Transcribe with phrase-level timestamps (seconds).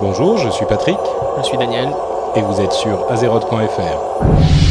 [0.00, 0.98] Bonjour, je suis Patrick.
[1.38, 1.88] Je suis Daniel.
[2.36, 4.67] Et vous êtes sur azeroth.fr.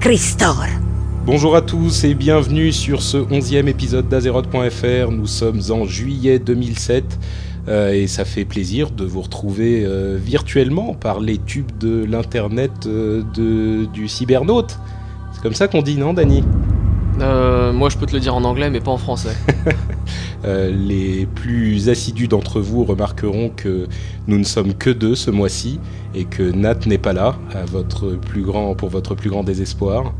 [0.00, 0.64] Christor.
[1.24, 5.12] Bonjour à tous et bienvenue sur ce onzième épisode d'Azeroth.fr.
[5.12, 7.04] Nous sommes en juillet 2007
[7.68, 12.72] euh, et ça fait plaisir de vous retrouver euh, virtuellement par les tubes de l'internet
[12.86, 13.22] euh,
[13.92, 14.76] du cybernaute.
[15.32, 16.42] C'est comme ça qu'on dit, non, Dany?
[17.18, 19.36] Moi, je peux te le dire en anglais, mais pas en français.
[20.44, 23.86] les plus assidus d'entre vous remarqueront que
[24.26, 25.78] nous ne sommes que deux ce mois-ci
[26.14, 30.12] et que Nat n'est pas là à votre plus grand, pour votre plus grand désespoir.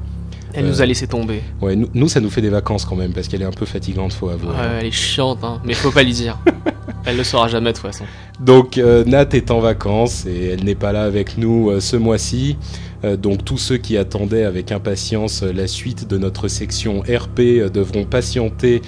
[0.52, 1.42] Elle nous a euh, laissé tomber.
[1.60, 4.12] Ouais, nous, ça nous fait des vacances quand même parce qu'elle est un peu fatigante,
[4.12, 4.50] faut avouer.
[4.50, 6.38] Ouais, elle est chiante, hein, mais faut pas lui dire.
[7.04, 8.04] elle le saura jamais de toute façon.
[8.40, 11.96] Donc euh, Nat est en vacances et elle n'est pas là avec nous euh, ce
[11.96, 12.56] mois-ci.
[13.04, 18.04] Euh, donc tous ceux qui attendaient avec impatience la suite de notre section RP devront
[18.04, 18.82] patienter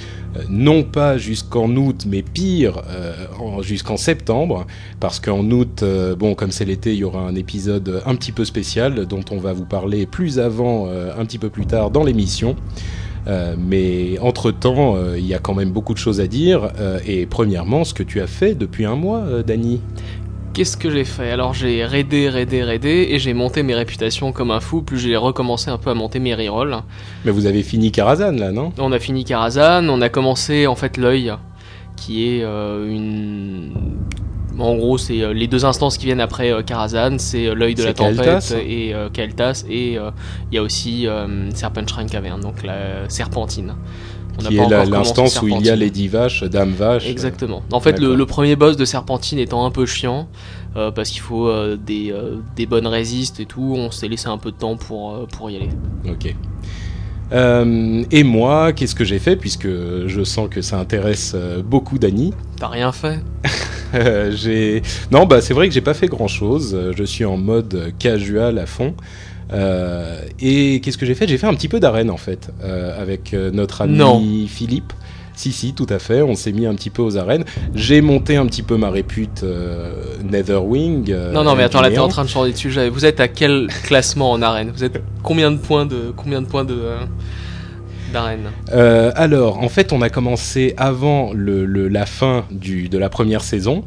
[0.48, 2.80] non pas jusqu'en août, mais pire,
[3.60, 4.66] jusqu'en septembre,
[4.98, 5.84] parce qu'en août,
[6.18, 9.36] bon, comme c'est l'été, il y aura un épisode un petit peu spécial dont on
[9.36, 12.56] va vous parler plus avant, un petit peu plus tard dans l'émission.
[13.28, 16.70] Euh, mais entre-temps, euh, il y a quand même beaucoup de choses à dire.
[16.78, 19.80] Euh, et premièrement, ce que tu as fait depuis un mois, Dany?
[20.54, 21.30] Qu'est-ce que j'ai fait?
[21.30, 25.16] Alors j'ai raidé, raidé, raidé, et j'ai monté mes réputations comme un fou, plus j'ai
[25.16, 26.76] recommencé un peu à monter mes rerolls.
[27.24, 28.72] Mais vous avez fini Karazhan là, non?
[28.78, 31.32] On a fini Karazhan, on a commencé en fait l'œil,
[31.96, 33.72] qui est une
[34.58, 37.74] en gros, c'est euh, les deux instances qui viennent après euh, Karazhan, c'est euh, l'œil
[37.74, 41.06] de la tempête et Kael'thas, et il y a aussi
[41.54, 43.74] Serpent Shrine Cavern, donc la serpentine.
[44.38, 47.08] On qui est l'instance où il y a les dix vaches, Dame Vache.
[47.08, 47.62] Exactement.
[47.72, 50.28] En fait, le, premier boss de Serpentine étant un peu chiant,
[50.74, 52.14] parce qu'il faut des,
[52.56, 55.56] des, bonnes résistes et tout, on s'est laissé un peu de temps pour, pour y
[55.56, 55.70] aller.
[56.08, 56.34] Ok.
[57.32, 61.98] Euh, et moi, qu'est-ce que j'ai fait puisque je sens que ça intéresse euh, beaucoup
[61.98, 62.34] Dany?
[62.58, 63.20] T'as rien fait?
[64.30, 66.92] J'ai non bah c'est vrai que j'ai pas fait grand chose.
[66.96, 68.94] Je suis en mode casual à fond.
[69.52, 71.28] Euh, et qu'est-ce que j'ai fait?
[71.28, 74.92] J'ai fait un petit peu d'arène en fait avec notre ami Philippe.
[75.34, 76.22] Si, si, tout à fait.
[76.22, 77.44] On s'est mis un petit peu aux arènes.
[77.74, 79.92] J'ai monté un petit peu ma répute euh,
[80.22, 81.10] Netherwing.
[81.10, 82.88] Euh, non, non, mais attends, là, t'es en train de changer de sujet.
[82.88, 84.70] Vous êtes à quel classement en arène?
[84.74, 86.98] Vous êtes combien de points de combien de points de euh,
[88.12, 88.50] d'arène?
[89.16, 93.84] Alors, en fait, on a commencé avant le, la fin du, de la première saison.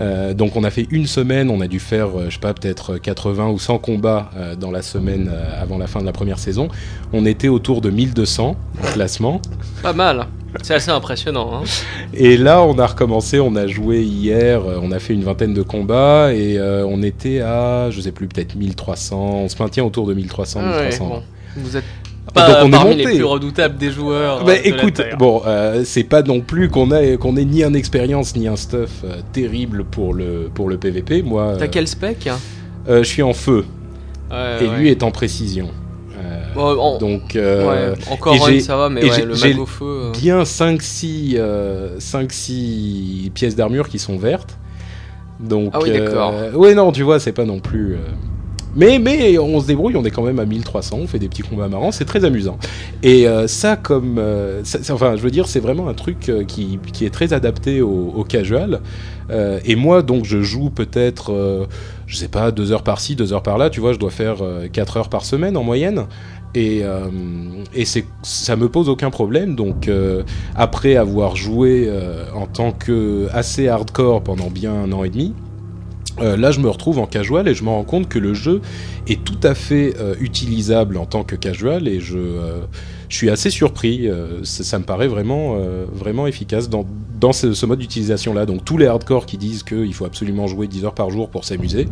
[0.00, 3.48] Donc on a fait une semaine, on a dû faire, je sais pas, peut-être 80
[3.48, 6.68] ou 100 combats dans la semaine avant la fin de la première saison.
[7.12, 9.40] On était autour de 1200 en classement.
[9.82, 10.26] Pas mal.
[10.62, 11.50] C'est assez impressionnant.
[11.54, 11.64] Hein.
[12.12, 15.52] Et là, on a recommencé, on a joué hier, euh, on a fait une vingtaine
[15.52, 19.84] de combats et euh, on était à, je sais plus, peut-être 1300, on se maintient
[19.84, 21.12] autour de 1300, 1300.
[21.12, 21.20] Ah
[21.56, 21.84] Vous êtes
[22.32, 24.44] pas parmi les plus redoutables des joueurs.
[24.44, 25.42] Bah, euh, écoute, bon,
[25.84, 29.84] c'est pas non plus qu'on a qu'on ait ni un expérience ni un stuff terrible
[29.84, 31.22] pour le pour le PVP.
[31.22, 31.56] Moi.
[31.58, 32.28] T'as quel spec
[32.88, 33.64] Je suis en feu.
[34.32, 35.68] et lui est en précision.
[37.00, 39.84] Donc, euh, encore un, ça va, mais le mag au feu.
[39.84, 40.12] Euh.
[40.12, 41.98] Bien 5-6 euh,
[43.32, 44.56] pièces d'armure qui sont vertes.
[45.40, 46.32] Donc, ah oui, d'accord.
[46.54, 47.96] ouais, non, tu vois, c'est pas non plus.
[48.76, 51.42] Mais, mais on se débrouille, on est quand même à 1300, on fait des petits
[51.42, 52.58] combats marrants, c'est très amusant.
[53.02, 54.18] Et ça, comme.
[54.90, 58.80] enfin, je veux dire, c'est vraiment un truc qui, qui, est très adapté au, casual.
[59.30, 61.68] et moi, donc, je joue peut-être,
[62.06, 64.36] je sais pas, deux heures par-ci, deux heures par-là, tu vois, je dois faire
[64.72, 66.06] 4 heures par semaine en moyenne.
[66.54, 67.08] Et, euh,
[67.74, 69.56] et ça me pose aucun problème.
[69.56, 70.22] Donc, euh,
[70.54, 75.34] après avoir joué euh, en tant que assez hardcore pendant bien un an et demi,
[76.20, 78.60] là, je me retrouve en casual et je me rends compte que le jeu
[79.08, 82.18] est tout à fait utilisable en tant que casual et je,
[83.08, 84.08] je suis assez surpris.
[84.44, 88.46] Ça, me paraît vraiment, efficace dans, ce mode d'utilisation-là.
[88.46, 91.44] Donc, tous les hardcore qui disent qu'il faut absolument jouer 10 heures par jour pour
[91.44, 91.88] s'amuser,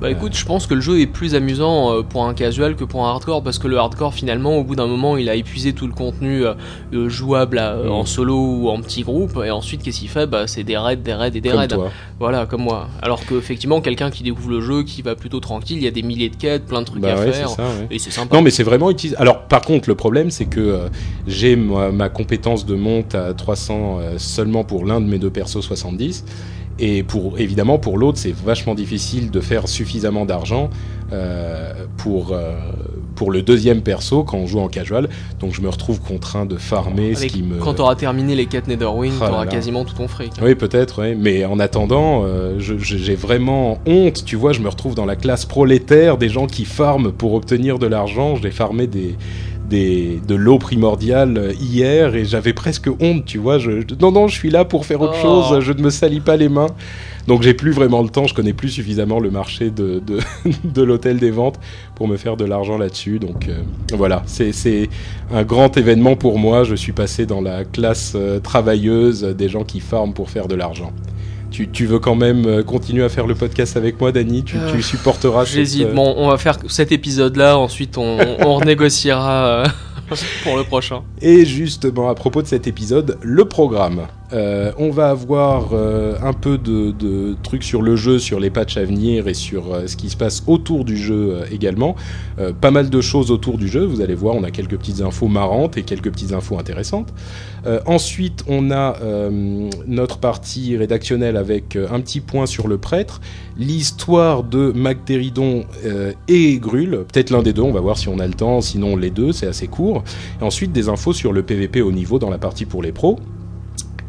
[0.00, 2.84] bah écoute, je pense que le jeu est plus amusant euh, pour un casual que
[2.84, 5.74] pour un hardcore parce que le hardcore finalement au bout d'un moment il a épuisé
[5.74, 6.54] tout le contenu euh,
[6.94, 10.26] euh, jouable en solo ou en petit groupe et ensuite qu'est-ce qu'il fait?
[10.26, 11.68] Bah c'est des raids, des raids et des raids.
[12.18, 12.88] Voilà, comme moi.
[13.02, 15.90] Alors que effectivement quelqu'un qui découvre le jeu, qui va plutôt tranquille, il y a
[15.90, 18.36] des milliers de quêtes, plein de trucs bah à faire ça, et c'est sympa.
[18.36, 19.16] Non mais c'est vraiment utilisé.
[19.16, 20.88] Alors par contre, le problème, c'est que euh,
[21.26, 25.30] j'ai ma, ma compétence de monte à 300 euh, seulement pour l'un de mes deux
[25.30, 26.24] persos 70.
[26.80, 30.70] Et pour, évidemment, pour l'autre, c'est vachement difficile de faire suffisamment d'argent
[31.12, 32.54] euh, pour, euh,
[33.16, 35.10] pour le deuxième perso quand on joue en casual.
[35.40, 37.58] Donc je me retrouve contraint de farmer, ce qui me...
[37.58, 40.32] Quand t'auras terminé les quêtes Netherwing, Ah t'auras quasiment tout ton fric.
[40.38, 40.42] hein.
[40.42, 41.14] Oui, peut-être, oui.
[41.14, 44.24] mais en attendant, euh, j'ai vraiment honte.
[44.24, 47.78] Tu vois, je me retrouve dans la classe prolétaire des gens qui farment pour obtenir
[47.78, 48.36] de l'argent.
[48.36, 49.16] J'ai farmé des,
[49.70, 53.58] des, de l'eau primordiale hier et j'avais presque honte, tu vois.
[53.58, 55.22] Je, je- non, non, je suis là pour faire autre Oh.
[55.50, 56.66] chose, je ne me salis pas les mains.
[57.26, 60.18] Donc j'ai plus vraiment le temps, je connais plus suffisamment le marché de, de,
[60.64, 61.60] de l'hôtel des ventes
[61.94, 63.18] pour me faire de l'argent là-dessus.
[63.18, 63.60] Donc euh,
[63.94, 64.88] voilà, c'est c'est
[65.32, 66.64] un grand événement pour moi.
[66.64, 70.54] Je suis passé dans la classe euh, travailleuse des gens qui farment pour faire de
[70.56, 70.92] l'argent.
[71.50, 74.56] Tu, tu veux quand même euh, continuer à faire le podcast avec moi, Dany tu,
[74.56, 75.86] Euh, tu supporteras cette, J'hésite.
[75.88, 79.66] euh, Bon, on va faire cet épisode-là, ensuite on, on renégociera euh,
[80.44, 81.02] pour le prochain.
[81.20, 84.06] Et justement, à propos de cet épisode, le programme.
[84.32, 88.76] Euh, on va avoir euh, un peu de, trucs sur le jeu, sur les patchs
[88.76, 91.96] à venir et sur euh, ce qui se passe autour du jeu également.
[92.62, 95.28] Pas mal de choses autour du jeu, vous allez voir, on a quelques petites infos
[95.28, 97.12] marrantes et quelques petites infos intéressantes.
[97.84, 98.96] Ensuite, on a
[99.86, 103.20] notre partie rédactionnelle avec un petit point sur le prêtre,
[103.58, 105.64] l'histoire de Magtéridon
[106.28, 108.96] et Grul, peut-être l'un des deux, on va voir si on a le temps, sinon
[108.96, 110.02] les deux, c'est assez court.
[110.40, 113.18] Ensuite, des infos sur le PVP au niveau dans la partie pour les pros.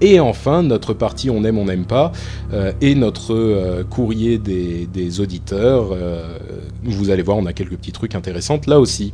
[0.02, 2.12] Et enfin, notre partie on aime, on n'aime pas,
[2.54, 5.90] euh, et notre euh, courrier des, auditeurs.
[5.92, 6.38] euh,
[6.84, 9.14] vous allez voir, on a quelques petits trucs intéressants là aussi.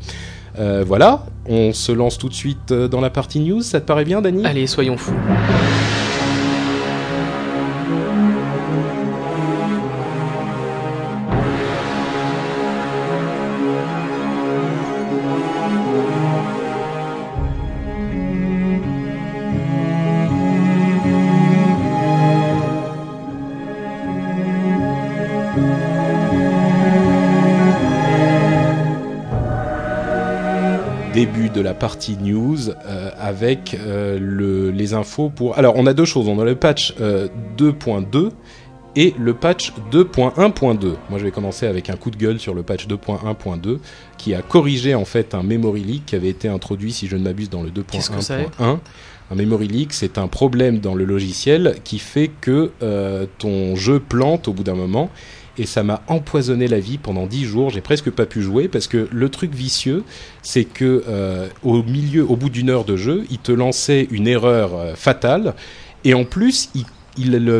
[0.85, 3.61] Voilà, on se lance tout de suite dans la partie news.
[3.61, 4.43] Ça te paraît bien, Dany?
[4.43, 5.13] Allez, soyons fous.
[31.87, 35.57] Partie news euh, avec euh, le- les infos pour...
[35.57, 38.31] Alors on a deux choses, on a le patch euh, 2.2
[38.97, 40.95] et le patch 2.1.2.
[41.09, 43.77] Moi je vais commencer avec un coup de gueule sur le patch 2.1.2
[44.17, 47.23] qui a corrigé en fait un memory leak qui avait été introduit si je ne
[47.23, 48.79] m'abuse dans le Qu'est-ce que c'est 2.1.1.
[49.31, 53.99] Un memory leak, c'est un problème dans le logiciel qui fait que euh, ton jeu
[53.99, 55.09] plante au bout d'un moment.
[55.57, 57.69] Et ça m'a empoisonné la vie pendant 10 jours.
[57.69, 60.03] J'ai presque pas pu jouer parce que le truc vicieux,
[60.43, 64.27] c'est que euh, au milieu, au bout d'une heure de jeu, il te lançait une
[64.27, 65.55] erreur euh, fatale.
[66.03, 66.85] Et en plus, il,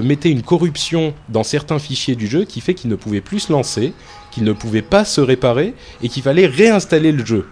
[0.04, 3.52] mettait une corruption dans certains fichiers du jeu qui fait qu'il ne pouvait plus se
[3.52, 3.94] lancer,
[4.30, 5.74] qu'il ne pouvait pas se réparer
[6.04, 7.48] et qu'il fallait réinstaller le jeu.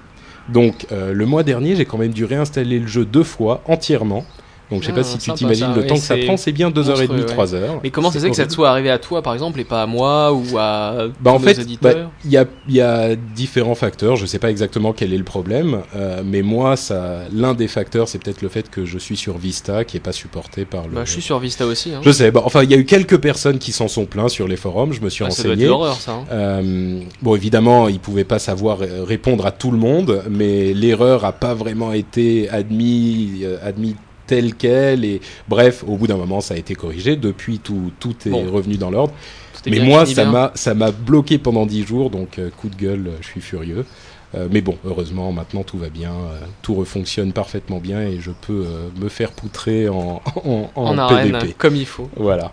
[0.49, 4.23] Donc euh, le mois dernier, j'ai quand même dû réinstaller le jeu deux fois entièrement.
[4.71, 6.37] Donc je sais Ah, pas si tu t'imagines le ouais, temps que ça c'est prend,
[6.37, 7.45] c'est bien 2h30, monstrueux, ouais.
[7.45, 7.79] 3h.
[7.83, 9.83] Mais comment ça fait que ça te soit arrivé à toi, par exemple, et pas
[9.83, 11.91] à moi ou à Bah en nos fait, bah,
[12.25, 14.15] il y, a, y a différents facteurs.
[14.15, 18.07] Je sais pas exactement quel est le problème, euh, mais moi, ça, l'un des facteurs,
[18.07, 20.95] c'est peut-être le fait que je suis sur Vista, qui est pas supporté par le.
[20.95, 21.93] Bah, je suis sur Vista aussi.
[21.93, 22.01] Hein.
[22.03, 22.31] Je sais.
[22.31, 24.93] Bah, enfin, il y a eu quelques personnes qui s'en sont plaints sur les forums.
[24.93, 25.67] Je me suis Ah, être renseigné.
[25.67, 26.13] l'horreur, ça.
[26.13, 26.23] hein.
[26.31, 31.23] Euh, bon, évidemment, ils pouvaient pas savoir euh, répondre à tout le monde, mais l'erreur
[31.23, 33.95] a pas vraiment été admis, euh, admis
[34.27, 35.05] telle quelle.
[35.05, 37.15] Et bref, au bout d'un moment, ça a été corrigé.
[37.15, 38.49] Depuis, tout, tout est Bon.
[38.51, 39.13] revenu dans l'ordre.
[39.67, 43.11] Mais moi, ça m'a, ça m'a bloqué pendant 10 jours, donc euh, coup de gueule,
[43.21, 43.85] je suis furieux.
[44.35, 48.31] Euh, mais bon, heureusement, maintenant tout va bien, euh, tout refonctionne parfaitement bien et je
[48.31, 52.09] peux euh, me faire poutrer en, en, en en arène, comme il faut.
[52.15, 52.51] Voilà.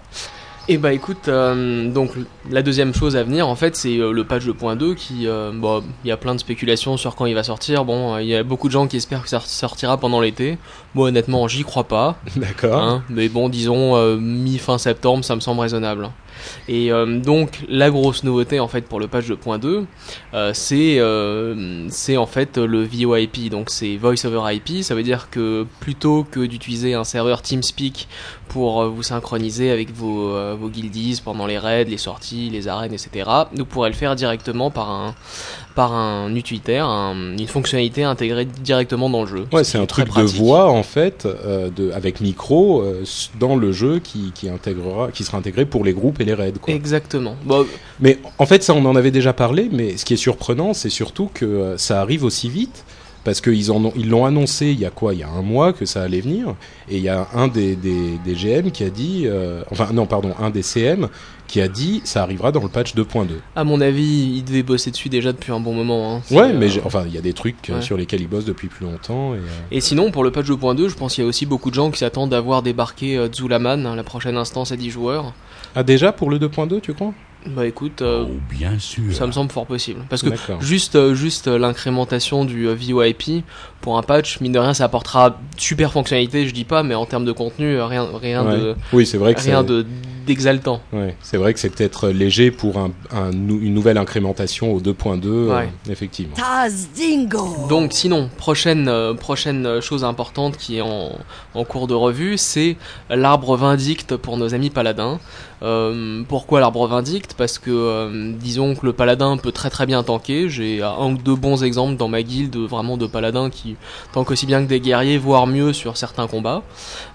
[0.68, 2.12] Et bah écoute, euh, donc
[2.48, 5.82] la deuxième chose à venir en fait c'est euh, le patch 2.2 qui, euh, bon,
[6.04, 7.84] il y a plein de spéculations sur quand il va sortir.
[7.84, 10.58] Bon, euh, il y a beaucoup de gens qui espèrent que ça sortira pendant l'été.
[10.94, 12.16] Moi honnêtement, j'y crois pas.
[12.36, 12.80] D'accord.
[12.80, 16.10] hein, mais bon, disons euh, mi-fin septembre, ça me semble raisonnable.
[16.68, 19.84] Et euh, donc la grosse nouveauté en fait pour le patch 2.2,
[20.34, 24.82] euh, c'est euh, c'est en fait le VoIP, donc c'est Voice over IP.
[24.82, 28.08] Ça veut dire que plutôt que d'utiliser un serveur TeamSpeak
[28.48, 33.30] pour vous synchroniser avec vos, vos guildies pendant les raids, les sorties, les arènes, etc.
[33.54, 35.14] Vous pourrez le faire directement par un
[35.74, 39.46] par un utilitaire, un- une fonctionnalité intégrée directement dans le jeu.
[39.52, 43.04] Ouais, Ce c'est un truc de voix en fait, euh, de, avec micro euh,
[43.40, 46.52] dans le jeu qui, qui intégrera, qui sera intégré pour les groupes et les raids.
[46.60, 46.74] Quoi.
[46.74, 47.36] Exactement.
[47.44, 47.66] Bon,
[48.00, 50.90] Mais en fait, ça, on en avait déjà parlé, mais ce qui est surprenant, c'est
[50.90, 52.84] surtout que euh, ça arrive aussi vite.
[53.24, 55.14] parce qu'ils ils l'ont annoncé il y a quoi?
[55.14, 56.54] Il y a un mois que ça allait venir,
[56.90, 60.06] et il y a un des, des, des GM qui a dit, euh, enfin non
[60.06, 61.08] pardon, un des CM
[61.52, 63.26] qui a dit ça arrivera dans le patch 2.2.
[63.56, 66.16] À mon avis, ils devaient bosser dessus déjà depuis un bon moment.
[66.16, 66.22] Hein.
[66.34, 67.82] Ouais, euh, mais enfin il y a des trucs euh, ouais.
[67.82, 69.34] sur lesquels ils bossent depuis plus longtemps.
[69.34, 69.40] Et, euh,
[69.70, 71.90] Et sinon, pour le patch 2.2, je pense qu'il y a aussi beaucoup de gens
[71.90, 75.34] qui s'attendent à voir débarquer euh, Zulaman, hein, la prochaine instance à 10 joueurs.
[75.74, 77.12] Ah déjà pour le 2.2 tu crois?
[77.44, 79.12] Bah écoute, euh, Oh, bien sûr.
[79.12, 80.00] ça me semble fort possible.
[80.08, 80.30] Parce que
[80.60, 83.42] juste, juste l'incrémentation du VoIP
[83.82, 87.04] pour un patch, mine de rien, ça apportera super fonctionnalité, je dis pas, mais en
[87.04, 88.58] termes de contenu, rien, rien Ouais.
[88.58, 89.84] de, Oui c'est vrai que rien de
[90.24, 90.80] d'exaltant.
[90.92, 94.80] Ouais, c'est vrai que c'est peut-être léger pour un, un nou- une nouvelle incrémentation au
[94.80, 95.68] 2.2, euh, Ouais.
[95.90, 96.34] effectivement.
[96.36, 97.66] Taz Dingo.
[97.68, 101.12] Donc sinon, prochaine, euh, prochaine chose importante qui est en,
[101.54, 102.76] en cours de revue, c'est
[103.10, 105.20] l'arbre vindicte pour nos amis paladins.
[105.62, 110.02] Euh, pourquoi l'arbre vindicte Parce que euh, disons que le paladin peut très très bien
[110.02, 110.48] tanker.
[110.48, 113.76] J'ai un ou deux bons exemples dans ma guilde vraiment de paladins qui
[114.12, 116.62] tankent aussi bien que des guerriers, voire mieux sur certains combats.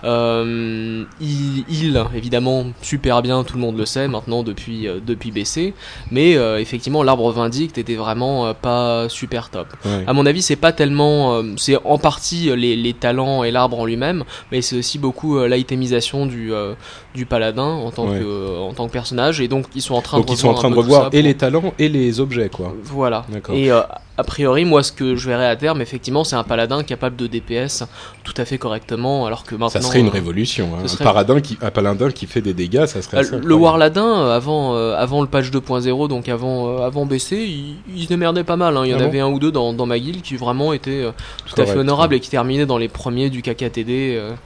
[0.03, 5.31] Euh, il, il, évidemment super bien, tout le monde le sait maintenant depuis, euh, depuis
[5.31, 5.73] BC.
[6.11, 9.67] Mais euh, effectivement l'arbre vindicte était vraiment pas super top.
[9.85, 10.03] Ouais.
[10.07, 13.79] À mon avis, c'est pas tellement, euh, c'est en partie les, les talents et l'arbre
[13.79, 16.73] en lui-même, mais c'est aussi beaucoup l'itemisation du euh,
[17.17, 18.19] du paladin en tant Ouais.
[18.19, 19.41] que euh, en tant que personnage.
[19.41, 21.07] Et donc ils sont en train Donc de ils sont en revoir train de revoir
[21.07, 22.73] et pour- les talents et les objets, quoi.
[22.83, 23.25] Voilà.
[23.51, 23.81] Et euh,
[24.19, 27.27] a priori, moi, ce que je verrais à terme, effectivement, c'est un paladin capable de
[27.27, 27.83] DPS
[28.23, 29.69] tout à fait correctement, alors que maintenant.
[29.69, 30.69] Ça serait une euh, révolution.
[30.75, 30.87] Hein.
[30.87, 33.55] serait- Un, paladin qui, un paladin qui fait des dégâts, ça serait euh, le.
[33.55, 38.55] Warladin, avant, avant le patch 2.0, donc avant, avant BC, il, il se démerdait pas
[38.55, 38.75] mal.
[38.77, 38.83] hein.
[38.85, 40.73] Il y en Ah bon avait un ou deux dans, dans ma guilde qui vraiment
[40.73, 41.11] étaient euh,
[41.45, 42.17] tout à fait honorables ouais.
[42.17, 44.21] et qui terminaient dans les premiers du KKTD.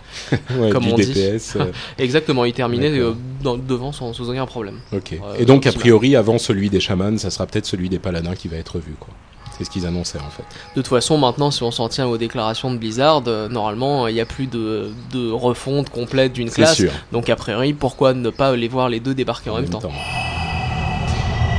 [0.57, 1.05] Ouais, comme du on dit.
[1.13, 1.55] DPS.
[1.55, 3.09] euh, exactement, ils D'accord.
[3.09, 3.13] euh,
[3.43, 4.79] dans- devant sans, sans aucun problème.
[4.91, 5.11] ok.
[5.11, 8.35] Ouais, et donc, a priori, avant celui des chamans, ça sera peut-être celui des paladins
[8.35, 9.13] qui va être vu, quoi.
[9.57, 10.43] C'est ce qu'ils annonçaient, en fait.
[10.75, 14.13] De toute façon, maintenant, si on s'en tient aux déclarations de Blizzard, euh, normalement, il
[14.13, 16.77] n'y a plus de, de refonte complète d'une classe.
[16.77, 16.91] sûr.
[17.11, 19.81] Donc, a priori, pourquoi ne pas les voir les deux débarquer en, même temps,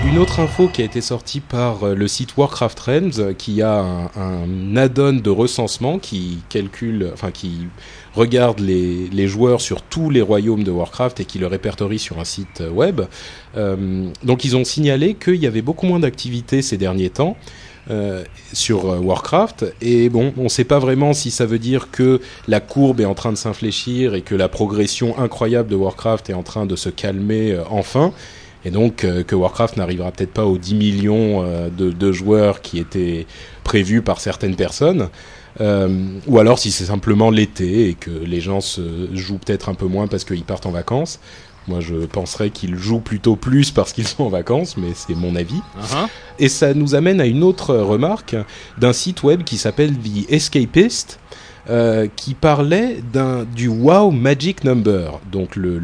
[0.04, 3.62] Une autre info qui a été sortie par euh, le site Warcraft Trends, euh, qui
[3.62, 7.68] a un, add-on de recensement qui calcule, enfin qui
[8.14, 12.25] regarde les, joueurs sur tous les royaumes de Warcraft et qui le répertorie sur un
[12.25, 13.02] site euh, web.
[14.25, 17.37] Donc ils ont signalé qu'il y avait beaucoup moins d'activité ces derniers temps.
[18.52, 22.61] sur Warcraft et bon on ne sait pas vraiment si ça veut dire que la
[22.61, 26.44] courbe est en train de s'infléchir et que la progression incroyable de Warcraft est en
[26.44, 28.12] train de se calmer enfin
[28.64, 32.61] et donc euh, que Warcraft n'arrivera peut-être pas aux 10 millions euh, de, de joueurs
[32.61, 33.26] qui étaient
[33.64, 35.09] prévus par certaines personnes,
[35.61, 39.75] euh, ou alors si c'est simplement l'été et que les gens se jouent peut-être un
[39.75, 41.21] peu moins parce qu'ils partent en vacances.
[41.69, 45.37] Moi, je penserais qu'ils jouent plutôt plus parce qu'ils sont en vacances, mais c'est mon
[45.37, 45.61] avis.
[45.81, 46.09] Uh-huh.
[46.38, 48.37] Et ça nous amène à une autre remarque
[48.78, 51.21] d'un site web qui s'appelle The Escapist,
[51.71, 52.97] euh, qui parlait
[53.54, 55.81] du Wow Magic Number, donc le,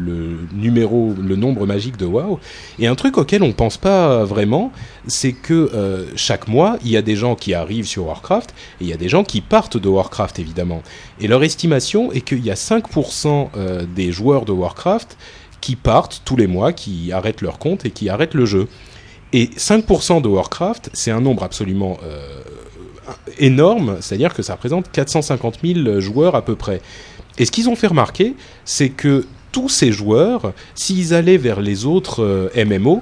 [0.53, 2.41] numéro, le nombre magique de Wow.
[2.79, 4.73] Et un truc auquel on pense pas vraiment,
[5.07, 8.49] c'est que euh, chaque mois, il y a des gens qui arrivent sur Warcraft
[8.81, 10.83] et il y a des gens qui partent de Warcraft évidemment.
[11.21, 15.15] Et leur estimation est qu'il y a 5% euh, des joueurs de Warcraft
[15.61, 18.67] qui partent tous les mois, qui arrêtent leur compte et qui arrêtent le jeu.
[19.31, 21.99] Et 5% de Warcraft, c'est un nombre absolument
[23.37, 26.81] énorme, c'est-à-dire que ça représente 450 000 joueurs à peu près.
[27.37, 28.35] Et ce qu'ils ont fait remarquer,
[28.65, 33.01] c'est que tous ces joueurs, s'ils allaient vers les autres euh, MMO,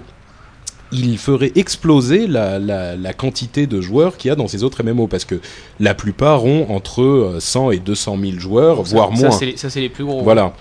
[0.93, 4.83] ils feraient exploser la, la, la quantité de joueurs qu'il y a dans ces autres
[4.83, 5.41] MMO, parce que
[5.81, 9.31] la plupart ont entre euh, 100 et 200 000 joueurs, voire ça, moins.
[9.31, 10.21] c'est les- ça, c'est les plus gros.
[10.21, 10.53] Voilà.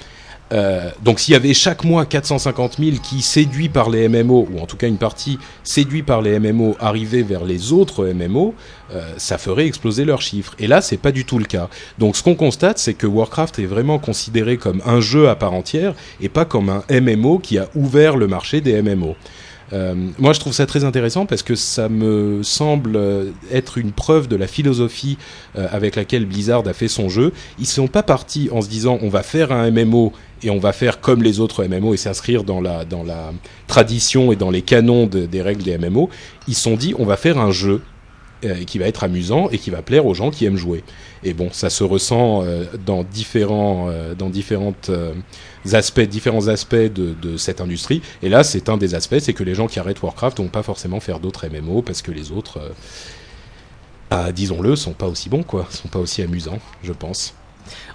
[0.52, 4.60] Euh, donc s'il y avait chaque mois 450 000 qui séduits par les MMO, ou
[4.60, 8.54] en tout cas une partie séduits par les MMO arrivaient vers les autres MMO,
[8.94, 10.54] euh, ça ferait exploser leurs chiffres.
[10.58, 11.68] Et là, c'est pas du tout le cas.
[11.98, 15.52] Donc ce qu'on constate, c'est que Warcraft est vraiment considéré comme un jeu à part
[15.52, 19.16] entière et pas comme un MMO qui a ouvert le marché des MMO.
[19.72, 23.92] Euh, moi, je trouve ça très intéressant parce que ça me semble euh, être une
[23.92, 25.18] preuve de la philosophie
[25.58, 27.32] euh, avec laquelle Blizzard a fait son jeu.
[27.58, 30.72] Ils sont pas partis en se disant on va faire un MMO et on va
[30.72, 33.32] faire comme les autres MMO et s'inscrire dans la dans la
[33.66, 36.10] tradition et dans les canons de- des règles des MMO.
[36.46, 37.82] Ils sont dit on va faire un jeu
[38.46, 40.82] euh, qui va être amusant et qui va plaire aux gens qui aiment jouer.
[41.26, 44.90] Et bon, ça se ressent euh, dans différents euh, dans différentes
[45.72, 48.00] aspects différents aspects de, cette industrie.
[48.22, 50.62] Et là, c'est un des aspects, c'est que les gens qui arrêtent Warcraft vont pas
[50.62, 52.68] forcément faire d'autres MMO parce que les autres, euh,
[54.10, 57.34] ah, disons-le, sont pas aussi bons quoi, sont pas aussi amusants, je pense.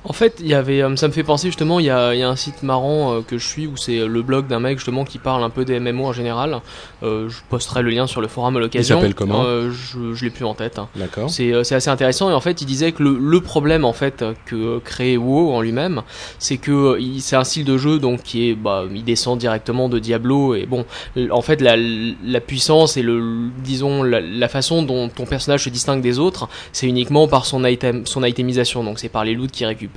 [0.03, 2.19] En fait, il y avait, euh, ça me fait penser justement, il y a, il
[2.19, 4.79] y a un site marrant euh, que je suis où c'est le blog d'un mec
[4.79, 6.61] justement qui parle un peu des MMO en général.
[7.03, 8.95] Euh, je posterai le lien sur le forum à l'occasion.
[8.97, 10.79] s'appelle comment Euh, Je, je l'ai plus en tête.
[10.79, 10.87] hein.
[10.95, 11.29] D'accord.
[11.29, 13.93] C'est euh, c'est assez intéressant et en fait il disait que le, le problème en
[13.93, 16.01] fait que crée WoW en lui-même
[16.39, 19.87] c'est que il- c'est un style de jeu donc qui est bah il descend directement
[19.87, 20.83] de Diablo et bon
[21.29, 25.69] en fait la, la puissance et le disons la, la façon dont ton personnage se
[25.69, 29.51] distingue des autres c'est uniquement par son item son itemisation donc c'est par les loots
[29.51, 29.90] qu'il récupère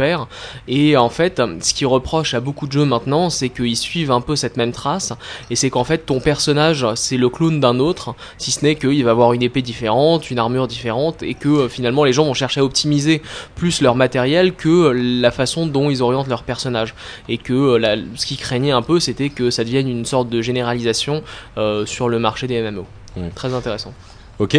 [0.68, 4.20] et en fait ce qui reproche à beaucoup de jeux maintenant c'est qu'ils suivent un
[4.20, 5.12] peu cette même trace
[5.50, 9.04] et c'est qu'en fait ton personnage c'est le clone d'un autre si ce n'est qu'il
[9.04, 12.34] va avoir une épée différente, une armure différente, et que euh, finalement les gens vont
[12.34, 13.22] chercher à optimiser
[13.54, 16.94] plus leur matériel que la façon dont ils orientent leur personnage.
[17.28, 20.28] Et que euh, la- ce qui craignait un peu, c'était que ça devienne une sorte
[20.28, 21.22] de généralisation
[21.58, 22.86] euh, sur le marché des MMO.
[23.34, 23.92] Très intéressant.
[24.38, 24.56] Ok.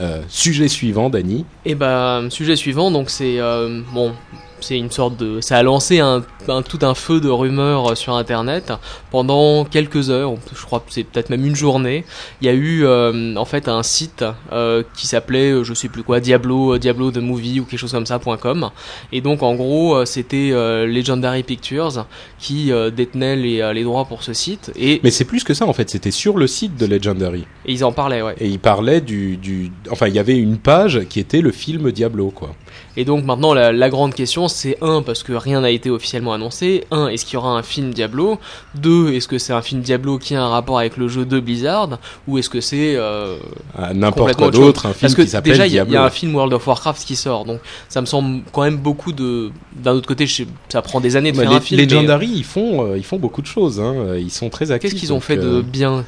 [0.00, 1.44] Euh, sujet suivant, Dany.
[1.64, 4.12] Et bah, sujet suivant, donc c'est euh, bon,
[4.60, 7.94] c'est une sorte de, ça a lancé un, un- tout un feu de rumeurs euh,
[7.94, 8.72] sur Internet
[9.10, 12.04] pendant quelques heures, je crois que c'est peut-être même une journée.
[12.40, 16.02] Il y a eu euh, en fait un site euh, qui s'appelait, je sais plus
[16.02, 18.70] quoi, Diablo, Diablo the Movie ou quelque chose comme ça .com.
[19.12, 22.06] Et donc en gros, c'était euh, Legendary Pictures
[22.38, 25.72] qui détenait les, les droits pour ce site et, Mais c'est plus que ça en
[25.72, 27.46] fait, c'était sur le site de Legendary.
[27.66, 28.34] et ils en parlaient, ouais.
[28.38, 29.70] Et il parlait du, du...
[29.90, 32.54] Enfin, il y avait une page qui était le film Diablo, quoi.
[32.96, 36.32] Et donc maintenant la, la grande question c'est un parce que rien n'a été officiellement
[36.32, 38.38] annoncé, un est-ce qu'il y aura un film Diablo,
[38.74, 41.40] deux est-ce que c'est un film Diablo qui a un rapport avec le jeu de
[41.40, 41.98] Blizzard?
[42.26, 43.36] Ou est-ce que c'est euh,
[43.76, 45.96] Ah, N'importe quoi d'autre, un film Parce que qui s'appelle déjà il y, a- y
[45.96, 49.50] un film World of Warcraft qui sort donc ça me semble quand même beaucoup de
[49.76, 51.80] d'un autre côté je sais- ça prend des années de Bah, faire les- un film.
[51.80, 53.80] mais, Legendary, ils font, euh, ils font beaucoup de choses.
[53.80, 54.16] Hein.
[54.18, 54.90] Ils sont très actifs.
[54.90, 56.04] Qu'est-ce qu'ils ont fait de euh, bien?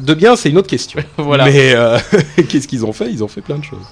[0.00, 1.00] De bien, c'est une autre question.
[1.16, 1.44] Voilà.
[1.46, 1.98] Mais euh,
[2.48, 3.10] qu'est-ce qu'ils ont fait?
[3.10, 3.86] Ils ont fait plein de choses.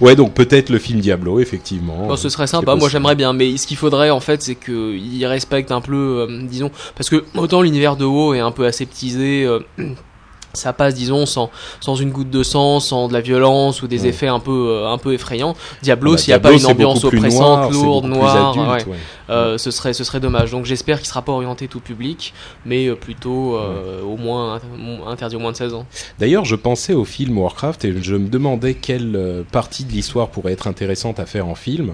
[0.00, 2.08] Ouais, donc peut-être le film Diablo, effectivement.
[2.08, 5.26] Bon, ce serait sympa, moi j'aimerais bien, mais ce qu'il faudrait en fait c'est qu'ils
[5.26, 9.44] respectent un peu, euh, disons, parce que autant l'univers de WoW est un peu aseptisé,
[9.44, 9.60] euh,
[10.52, 14.02] ça passe disons sans, sans une goutte de sang, sans de la violence ou des
[14.02, 14.08] Ouais.
[14.08, 15.54] effets un peu, euh, un peu effrayants.
[15.82, 18.98] Diablo, Bah, s'il n'y a pas une ambiance oppressante, noir, lourde, noire, adulte, ouais, ouais.
[19.30, 20.50] euh, ce, serait, ce serait dommage.
[20.50, 25.06] Donc j'espère qu'il sera pas orienté tout public, mais euh, plutôt euh, au moins int-
[25.08, 25.86] interdit au moins de 16 ans.
[26.18, 30.52] D'ailleurs, je pensais au film Warcraft et je me demandais quelle partie de l'histoire pourrait
[30.52, 31.92] être intéressante à faire en film.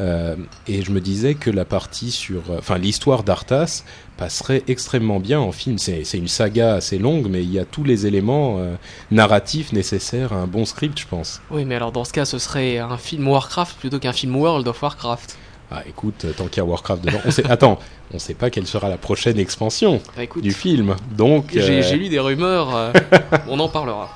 [0.00, 0.36] Euh,
[0.66, 3.84] et je me disais que la partie sur, euh, enfin, l'histoire d'Arthas
[4.16, 5.78] passerait extrêmement bien en film.
[5.78, 8.74] C'est une saga assez longue, mais il y a tous les éléments euh,
[9.10, 11.40] narratifs nécessaires à un bon script, je pense.
[11.50, 14.66] Oui, mais alors dans ce cas, ce serait un film Warcraft plutôt qu'un film World
[14.68, 15.36] of Warcraft.
[15.70, 17.80] Ah, écoute, euh, tant qu'il y a Warcraft dedans, on sait, attends,
[18.14, 20.94] on sait pas quelle sera la prochaine expansion Bah, écoute, du film.
[21.16, 22.92] Donc, J'ai euh, j'ai lu des rumeurs, euh,
[23.48, 24.08] on en parlera.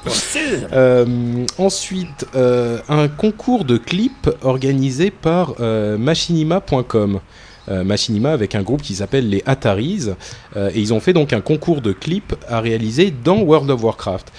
[0.72, 7.20] Euh, ensuite, euh, un concours de clips organisé par euh, machinima.com.
[7.68, 10.08] Euh, Machinima avec un groupe qui s'appelle les Ataris.
[10.56, 13.84] Euh, et ils ont fait donc un concours de clips à réaliser dans World of
[13.84, 14.32] Warcraft.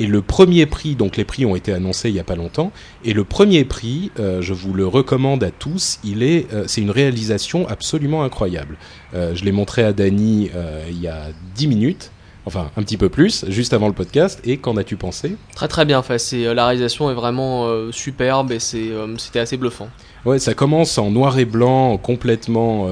[0.00, 2.70] Et le premier prix, donc les prix ont été annoncés il y a pas longtemps,
[3.04, 6.80] et le premier prix, euh, je vous le recommande à tous, il est, euh, c'est
[6.80, 8.76] une réalisation absolument incroyable.
[9.14, 10.50] Euh, je l'ai montré à Dany
[10.88, 12.12] il y a 10 minutes,
[12.46, 15.36] enfin un petit peu plus, juste avant le podcast, et qu'en as-tu pensé?
[15.54, 19.88] Très très bien euh, la réalisation est vraiment superbe et c'était assez bluffant.
[20.24, 22.88] Ouais, ça commence en noir et blanc, complètement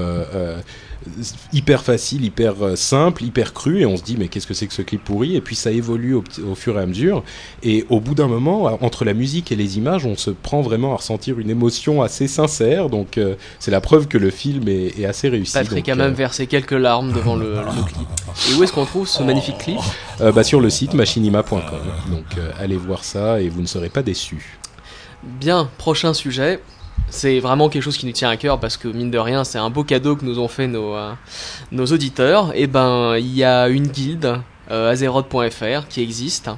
[1.52, 4.66] hyper facile, hyper euh, simple, hyper cru, et on se dit mais qu'est-ce que c'est
[4.66, 5.36] que ce clip pourri?
[5.36, 7.22] Et puis ça évolue au, fur et à mesure,
[7.62, 10.60] et au bout d'un moment, euh, entre la musique et les images, on se prend
[10.60, 12.88] vraiment à ressentir une émotion assez sincère.
[12.88, 15.52] Donc euh, c'est la preuve que le film est, est assez réussi.
[15.52, 18.08] Patrick donc, a même euh, versé quelques larmes devant le, le clip.
[18.50, 19.78] Et où est-ce qu'on trouve ce magnifique clip?
[20.20, 21.60] Euh, bah, sur le site machinima.com.
[22.10, 22.24] Donc
[22.58, 24.58] allez voir ça et vous ne serez pas déçus.
[25.22, 26.60] Bien, prochain sujet.
[27.08, 29.58] C'est vraiment quelque chose qui nous tient à cœur parce que mine de rien, c'est
[29.58, 31.12] un beau cadeau que nous ont fait nos, euh,
[31.70, 32.52] nos auditeurs.
[32.54, 36.50] Et ben, il y a une guilde, euh, Azeroth.fr, qui existe,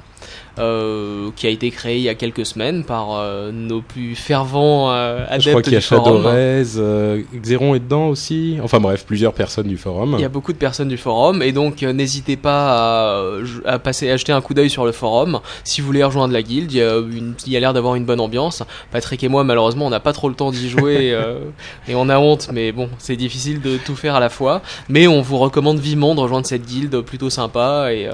[0.57, 4.91] euh, qui a été créée il y a quelques semaines par euh, nos plus fervents
[4.91, 5.79] euh, adeptes Je crois qu'il y a.
[5.81, 8.57] Shadowrez, euh, Xeron est dedans aussi.
[8.63, 10.15] Enfin bref, plusieurs personnes du forum.
[10.17, 13.23] Il y a beaucoup de personnes du forum et donc euh, n'hésitez pas à,
[13.65, 16.41] à passer à jeter un coup d'œil sur le forum si vous voulez rejoindre la
[16.41, 16.71] guilde.
[16.71, 18.63] Il y a, une- il y a l'air d'avoir une bonne ambiance.
[18.91, 21.17] Patrick et moi malheureusement on n'a pas trop le temps d'y jouer
[21.87, 24.61] et on a honte mais bon c'est difficile de tout faire à la fois.
[24.89, 28.07] Mais on vous recommande vivement de rejoindre cette guilde plutôt sympa et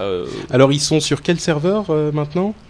[0.51, 2.11] Alors ils sont sur quel serveur euh,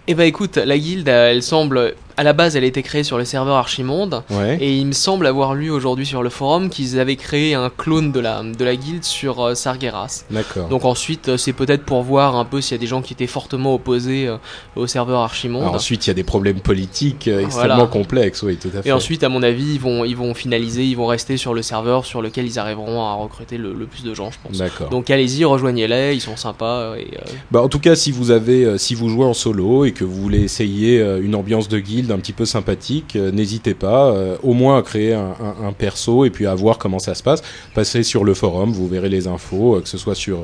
[0.06, 3.18] eh ben écoute, la guilde, elle semble à la base, elle a été créée sur
[3.18, 4.22] le serveur Archimonde.
[4.30, 4.56] Ouais.
[4.60, 8.10] Et il me semble avoir lu aujourd'hui sur le forum qu'ils avaient créé un clone
[8.12, 10.24] de la, de la guilde sur euh, Sargeras.
[10.30, 10.68] D'accord.
[10.68, 13.12] Donc ensuite, euh, c'est peut-être pour voir un peu s'il y a des gens qui
[13.12, 14.36] étaient fortement opposés euh,
[14.76, 15.62] au serveur Archimonde.
[15.62, 17.74] Alors, ensuite, il y a des problèmes politiques euh, Voilà.
[17.74, 18.88] extrêmement complexes, oui, tout à fait.
[18.88, 21.62] Et ensuite, à mon avis, ils vont, ils vont finaliser, ils vont rester sur le
[21.62, 24.56] serveur sur lequel ils arriveront à recruter le, le plus de gens, je pense.
[24.58, 24.88] D'accord.
[24.88, 26.96] Donc allez-y, rejoignez-les, ils sont sympas.
[26.96, 27.08] Et,
[27.50, 30.20] Bah, en tout cas, si vous avez, si vous jouez en solo et que vous
[30.22, 34.52] voulez essayer une ambiance de guilde un petit peu sympathique, euh, n'hésitez pas, euh, au
[34.52, 37.42] moins à créer un, un- un perso et puis à voir comment ça se passe.
[37.74, 40.38] Passez sur le forum, vous verrez les infos, euh, que ce soit sur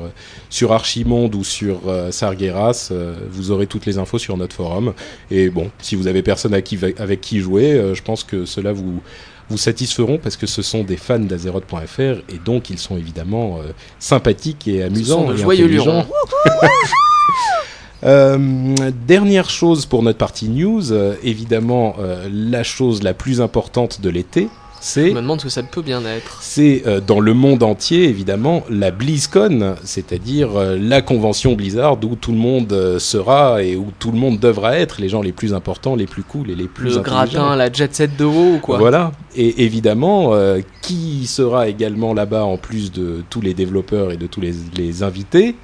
[0.49, 2.91] sur Archimonde ou sur Sargeras,
[3.31, 4.93] vous aurez toutes les infos sur notre forum.
[5.31, 8.71] Et bon, si vous avez personne à qui, avec qui jouer, je pense que cela
[8.73, 9.01] vous
[9.49, 13.71] vous satisferont parce que ce sont des fans d'Azeroth.fr et donc ils sont évidemment euh,
[13.99, 15.23] sympathiques et ce amusants.
[15.23, 15.85] sont de et joyeux intelligents.
[15.85, 16.05] lurons.
[16.63, 16.67] Euh,
[18.03, 24.09] dernière chose pour notre partie news, euh, évidemment euh, la chose la plus importante de
[24.09, 24.49] l'été, Je
[24.81, 26.39] c'est me demande ce que ça peut bien être.
[26.41, 32.15] c'est euh, dans le monde entier évidemment la BlizzCon, c'est-à-dire euh, la convention Blizzard où
[32.15, 35.31] tout le monde euh, sera et où tout le monde devra être, les gens les
[35.31, 38.55] plus importants, les plus cool et les plus Le gratin, la jet set de WoW
[38.55, 38.77] ou quoi?
[38.77, 39.13] Voilà.
[39.37, 44.27] Et évidemment, euh, qui sera également là-bas en plus de tous les développeurs et de
[44.27, 45.55] tous les, les invités?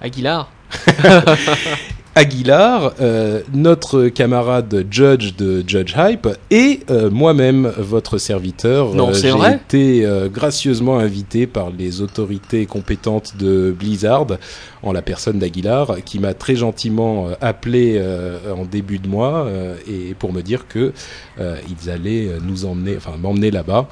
[0.00, 0.48] Aguilar
[2.18, 8.92] Aguilar, euh, notre camarade Judge de Judge Hype et euh, moi-même, votre serviteur.
[8.92, 14.26] Non, Euh, c'est J'ai été euh, gracieusement invité par les autorités compétentes de Blizzard,
[14.82, 18.02] en la personne d'Aguilar, qui m'a très gentiment appelé
[18.56, 19.48] en début de mois
[19.86, 20.92] et pour me dire que
[21.38, 23.88] ils allaient nous emmener, enfin m'emmener là-bas.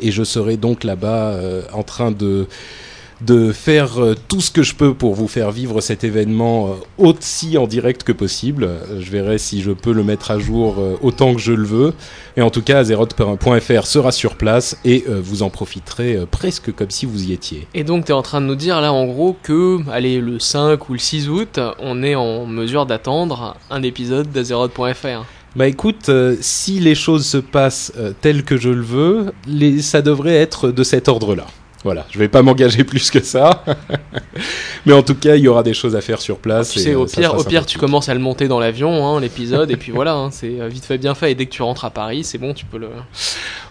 [0.00, 1.38] Et je serai donc là-bas
[1.72, 2.46] en train de
[3.24, 6.72] de faire euh, tout ce que je peux pour vous faire vivre cet événement euh,
[6.98, 8.64] aussi en direct que possible.
[8.64, 11.94] Euh, je verrai si je peux le mettre à jour autant que je le veux.
[12.36, 17.06] Et en tout cas, Azeroth.fr sera sur place et vous en profiterez presque comme si
[17.06, 17.66] vous y étiez.
[17.74, 20.38] Et donc, tu es en train de nous dire là en gros que, allez, le
[20.38, 25.24] 5 ou le 6 août, on est en mesure d'attendre un épisode d'Azeroth.fr.
[25.56, 29.82] Bah écoute, euh, si les choses se passent euh, telles que je le veux, les,
[29.82, 31.46] ça devrait être de cet ordre-là.
[31.84, 33.62] Voilà, je vais pas m'engager plus que ça.
[34.86, 36.70] Mais en tout cas, il y aura des choses à faire sur place.
[36.70, 38.58] Tu et, sais, euh, au ça pire, au pire tu commences à le monter dans
[38.58, 41.32] l'avion, hein, l'épisode, et puis voilà, hein, c'est euh, vite fait, bien fait.
[41.32, 42.88] Et dès que tu rentres à Paris, c'est bon, tu peux le.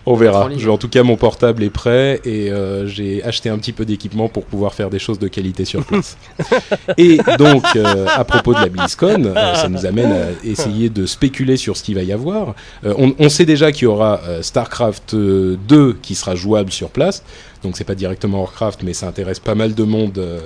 [0.06, 0.50] On verra.
[0.50, 3.86] en en tout cas, mon portable est prêt et euh, j'ai acheté un petit peu
[3.86, 6.18] d'équipement pour pouvoir faire des choses de qualité sur place.
[6.98, 11.06] et donc, euh, à propos de la BlizzCon, euh, ça nous amène à essayer de
[11.06, 12.54] spéculer sur ce qu'il va y avoir.
[12.86, 16.72] Euh, on, on sait déjà qu'il y aura euh, StarCraft euh, 2 qui sera jouable
[16.72, 17.24] sur place.
[17.64, 20.40] Donc, c'est pas directement Warcraft, mais ça intéresse pas mal de monde euh,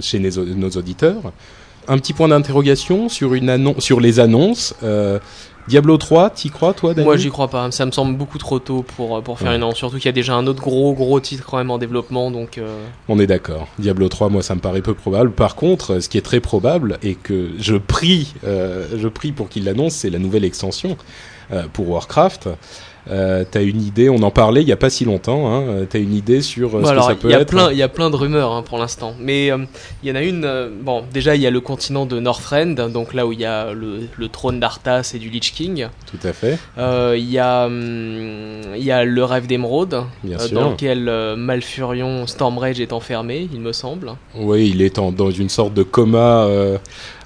[0.00, 1.32] chez nos, nos auditeurs.
[1.88, 4.74] Un petit point d'interrogation sur, une sur les annonces.
[4.82, 5.18] Euh,
[5.68, 7.04] Diablo 3, t'y crois, toi, Daniel?
[7.06, 7.70] Moi, j'y crois pas.
[7.72, 9.56] Ça me semble beaucoup trop tôt pour, euh, pour faire Ouais.
[9.56, 9.76] une annonce.
[9.76, 12.58] Surtout qu'il y a déjà un autre gros, gros titre quand même en développement, donc.
[12.58, 13.66] euh, On est d'accord.
[13.78, 15.32] Diablo 3, moi, ça me paraît peu probable.
[15.32, 19.48] Par contre, ce qui est très probable et que je prie, euh, je prie pour
[19.48, 20.96] qu'il l'annonce, c'est la nouvelle extension
[21.52, 22.48] euh, pour Warcraft.
[23.10, 25.52] Euh, T'as une idée On en parlait il y a pas si longtemps.
[25.52, 27.34] Hein, euh, T'as une idée sur euh, Bon, ce alors, que ça peut il y
[27.34, 29.58] a être plein, il y a plein de rumeurs hein, pour l'instant, mais euh,
[30.02, 30.68] il y en a une.
[30.82, 33.72] bon, déjà il y a le continent de Northrend, donc là où il y a
[33.72, 35.86] le, le trône d'Arthas et du Lich King.
[36.10, 36.58] Tout à fait.
[36.78, 40.02] Il y a, hum, il y a le rêve d'émeraude,
[40.52, 44.12] dans lequel Malfurion Stormrage est enfermé, il me semble.
[44.34, 46.48] Oui, il est en- dans une sorte de coma,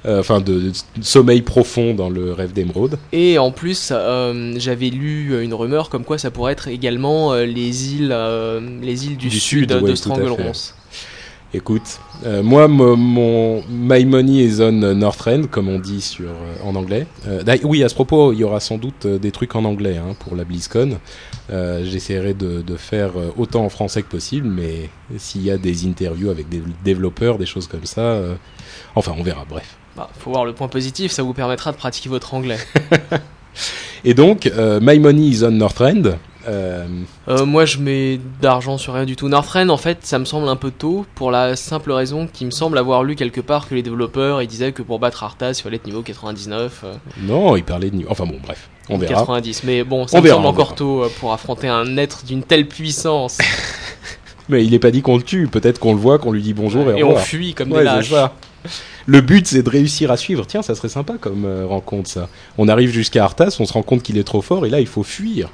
[0.07, 2.99] enfin de, de sommeil profond dans le rêve d'émeraude.
[3.13, 7.45] Et en plus, euh, j'avais lu une rumeur comme quoi ça pourrait être également euh,
[7.45, 10.53] les îles, euh, les îles du, Du sud, sud, ouais, de Stranglerons.
[11.53, 16.55] Écoute, euh, moi, mo- mon My Money is on Northrend, comme on dit sur euh,
[16.65, 17.09] en anglais.
[17.27, 19.97] Euh, oui, à ce propos, il y aura sans doute euh, des trucs en anglais
[19.97, 20.99] hein, pour la BlizzCon.
[21.51, 25.59] Euh, J'essaierai de, de faire euh, autant en français que possible, mais s'il y a
[25.59, 28.35] des interviews avec des développeurs, des choses comme ça, euh,
[28.95, 29.45] enfin, on verra.
[29.49, 29.77] Bref.
[29.97, 32.59] Bah, faut voir le point positif, ça vous permettra de pratiquer votre anglais.
[34.05, 36.03] Et donc, euh, My Money is on Northrend.
[36.49, 36.87] Euh,
[37.29, 39.29] Euh, moi, je mets d'argent sur rien du tout.
[39.29, 42.51] Northrend, en fait, ça me semble un peu tôt pour la simple raison qu'il me
[42.51, 45.63] semble avoir lu quelque part que les développeurs ils disaient que pour battre Arthas, il
[45.63, 48.09] fallait être niveau 99, euh, non, il parlait de niveau.
[48.11, 49.17] Enfin bon, bref, on verra.
[49.21, 49.65] 90.
[49.65, 50.77] Mais bon, ça On me verra, semble encore verra.
[50.77, 53.37] tôt pour affronter un être d'une telle puissance.
[54.51, 55.47] Mais il n'est pas dit qu'on le tue.
[55.47, 58.13] Peut-être qu'on le voit, qu'on lui dit bonjour et, on fuit comme Ouais, des lâches.
[59.07, 60.47] Le but, c'est de réussir à suivre.
[60.47, 62.29] Tiens, ça serait sympa comme euh, rencontre, ça.
[62.59, 64.87] On arrive jusqu'à Arthas, on se rend compte qu'il est trop fort, et là, il
[64.87, 65.49] faut fuir.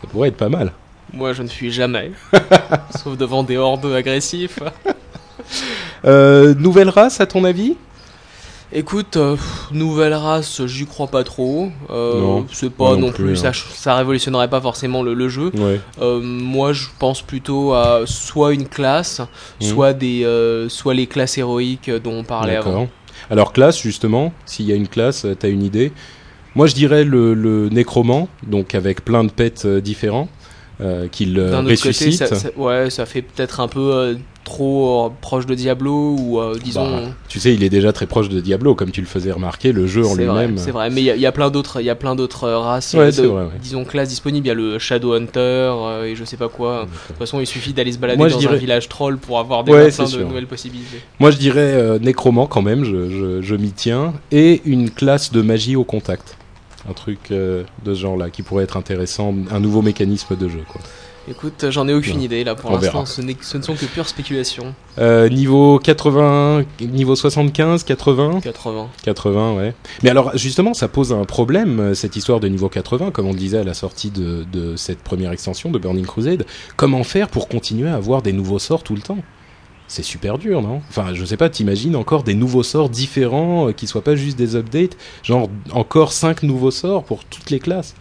[0.00, 0.72] Ça pourrait être pas mal.
[1.12, 2.12] Moi, je ne fuis jamais.
[3.02, 4.60] Sauf devant des hordes agressifs.
[6.04, 7.76] Euh, nouvelle race, à ton avis?
[8.72, 9.36] Écoute, euh,
[9.70, 11.70] nouvelle race, j'y crois pas trop.
[11.90, 13.52] Euh, c'est pas non non plus, plus, ça, hein.
[13.74, 15.52] ça révolutionnerait pas forcément le, le jeu.
[15.54, 15.80] Ouais.
[16.00, 19.20] Euh, moi, je pense plutôt à soit une classe,
[19.60, 19.66] Mhm.
[19.68, 22.88] soit des, euh, soit les classes héroïques dont on parlait avant.
[23.30, 25.92] Alors classe justement, s'il y a une classe, t'as une idée
[26.54, 30.28] Moi je dirais le, le nécromant, donc avec plein de pets différents,
[31.12, 31.34] qu'il
[31.76, 32.26] côté, ressuscite.
[32.26, 36.56] ça, ça- ouais, ça fait peut-être un peu trop euh, proche de Diablo ou euh,
[36.62, 36.88] disons.
[36.90, 39.72] Bah, tu sais, il est déjà très proche de Diablo, comme tu le faisais remarquer,
[39.72, 40.56] le jeu en lui-même.
[40.56, 42.14] c'est vrai, mais il y, a- il y a plein d'autres, il y a plein
[42.14, 43.50] d'autres euh, races, Ouais, c'est de- vrai, ouais.
[43.60, 44.46] disons classes disponibles.
[44.46, 46.84] Il y a le Shadow Hunter euh, et je sais pas quoi.
[46.84, 49.38] De toute façon, il suffit d'aller se balader Moi, dans dirais- un village troll pour
[49.40, 50.20] avoir des Ouais, plein de sûr.
[50.28, 51.00] nouvelles possibilités.
[51.18, 55.32] Moi je dirais euh, nécromant quand même, je, je, je m'y tiens, et une classe
[55.32, 56.36] de magie au contact.
[56.88, 60.60] Un truc de ce genre-là qui pourrait être intéressant, un nouveau mécanisme de jeu.
[60.70, 60.80] Quoi.
[61.28, 62.22] Écoute, j'en ai aucune Non.
[62.22, 63.04] idée là pour l'instant.
[63.04, 64.74] Ce, ce ne sont que pures spéculations.
[64.98, 68.88] Euh, niveau 80, niveau 75, 80 80.
[69.02, 69.74] 80, ouais.
[70.02, 73.32] Mais alors, justement, ça pose un problème, euh, cette histoire de niveau 80, comme on
[73.32, 76.46] le disait à la sortie de, de cette première extension de Burning Crusade.
[76.76, 79.18] Comment faire pour continuer à avoir des nouveaux sorts tout le temps?
[79.88, 80.80] C'est super dur, non?
[80.88, 84.36] Enfin, je sais pas, t'imagines encore des nouveaux sorts différents, euh, qui soient pas juste
[84.36, 87.94] des updates Genre, encore 5 nouveaux sorts pour toutes les classes?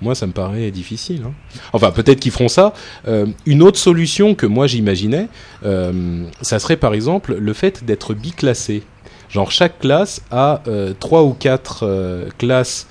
[0.00, 1.22] Moi, ça me paraît difficile.
[1.26, 1.32] hein.
[1.72, 2.72] Enfin, peut-être qu'ils feront ça.
[3.06, 5.28] Euh, une autre solution que moi j'imaginais,
[5.64, 8.82] euh, ça serait par exemple le fait d'être biclassé.
[9.28, 12.86] Genre chaque classe a euh, trois ou quatre classes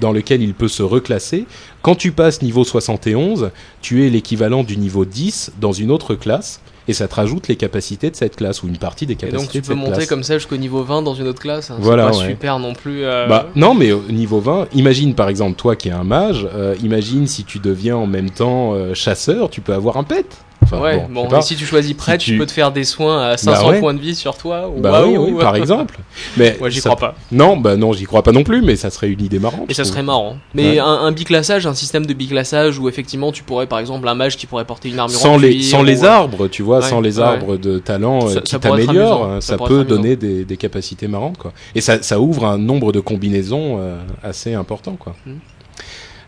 [0.00, 1.46] dans lesquelles il peut se reclasser.
[1.82, 3.50] Quand tu passes niveau 71,
[3.82, 7.56] tu es l'équivalent du niveau 10 dans une autre classe et ça te rajoute les
[7.56, 9.76] capacités de cette classe ou une partie des Et capacités donc tu de peux cette
[9.76, 10.06] monter classe.
[10.08, 11.70] comme ça jusqu'au niveau 20 dans une autre classe.
[11.70, 11.76] hein.
[11.78, 12.30] Voilà, c'est pas ouais.
[12.30, 13.04] super non plus.
[13.04, 16.48] euh, Bah, non, mais au niveau 20, imagine par exemple toi qui es un mage,
[16.54, 20.26] euh, imagine si tu deviens en même temps euh, chasseur, tu peux avoir un pet.
[20.62, 22.38] Enfin, ouais, bon, si tu choisis prêtre, tu- tu...
[22.38, 23.80] peux te faire des soins à 500 ouais.
[23.80, 24.70] points de vie sur toi.
[24.76, 25.98] Bah oui, oui, par exemple.
[26.36, 27.14] Mais Moi, j'y ça- crois pas.
[27.32, 29.70] Non, bah non, j'y crois pas non plus, mais ça serait une idée marrante.
[29.70, 30.36] Et ça serait marrant.
[30.52, 30.78] Mais Ouais.
[30.80, 34.36] un, un biclassage, un système de biclassage où effectivement tu pourrais, par exemple, un mage
[34.36, 36.80] qui pourrait porter une armure Sans en les, cuir sans ou- les arbres, tu vois,
[36.80, 37.24] Ouais, sans les ouais.
[37.24, 40.56] arbres de talent euh, Ça- qui pourrait être t'améliorent, hein, ça peut donner des, des
[40.58, 41.52] capacités marrantes, quoi.
[41.74, 45.14] Et ça, ça ouvre un nombre de combinaisons euh, assez important, quoi.
[45.24, 45.38] Mhm.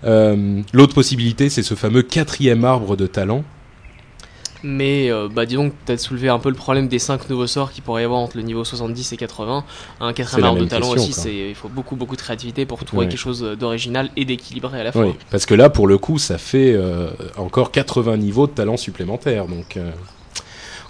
[0.04, 3.44] Euh, L'autre possibilité, c'est ce fameux quatrième arbre de talent.
[4.62, 7.46] Mais euh, bah disons que tu as soulevé un peu le problème des 5 nouveaux
[7.46, 9.64] sorts qu'il pourrait y avoir entre le niveau 70 et 80.
[10.00, 12.84] Un quatrième arbre de talent question, aussi, c'est il faut beaucoup beaucoup de créativité pour
[12.84, 13.08] trouver Ouais.
[13.08, 15.06] quelque chose d'original et d'équilibré à la fois.
[15.06, 18.76] Oui, parce que là, pour le coup, ça fait euh, encore 80 niveaux de talent
[18.76, 19.46] supplémentaires.
[19.46, 19.90] Donc, euh,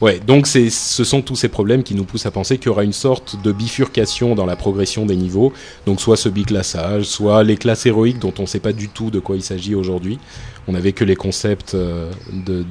[0.01, 2.85] ouais, donc ce sont tous ces problèmes qui nous poussent à penser qu'il y aura
[2.85, 5.53] une sorte de bifurcation dans la progression des niveaux.
[5.87, 9.11] Donc, soit ce biclassage, soit les classes héroïques dont on ne sait pas du tout
[9.11, 10.19] de quoi il s'agit aujourd'hui.
[10.69, 12.11] On n'avait que les concepts euh,